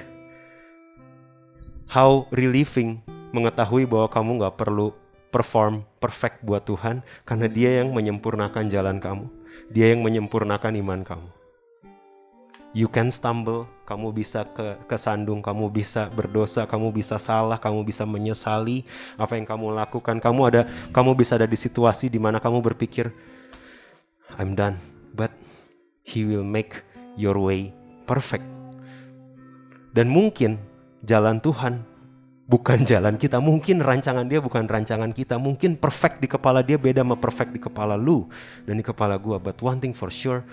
[1.88, 3.00] How relieving
[3.32, 4.92] mengetahui bahwa kamu gak perlu
[5.28, 9.30] perform perfect buat Tuhan karena dia yang menyempurnakan jalan kamu.
[9.72, 11.28] Dia yang menyempurnakan iman kamu.
[12.76, 18.04] You can stumble, kamu bisa ke kesandung, kamu bisa berdosa, kamu bisa salah, kamu bisa
[18.04, 18.84] menyesali
[19.16, 20.20] apa yang kamu lakukan.
[20.20, 23.08] Kamu ada kamu bisa ada di situasi di mana kamu berpikir
[24.36, 24.76] I'm done,
[25.16, 25.32] but
[26.04, 26.84] he will make
[27.16, 27.72] your way
[28.04, 28.44] perfect.
[29.96, 30.60] Dan mungkin
[31.08, 31.80] jalan Tuhan
[32.44, 33.40] bukan jalan kita.
[33.40, 35.40] Mungkin rancangan dia bukan rancangan kita.
[35.40, 38.28] Mungkin perfect di kepala dia beda sama perfect di kepala lu
[38.68, 39.40] dan di kepala gua.
[39.40, 40.44] But one thing for sure,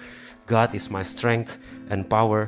[0.48, 1.60] God is my strength
[1.92, 2.48] and power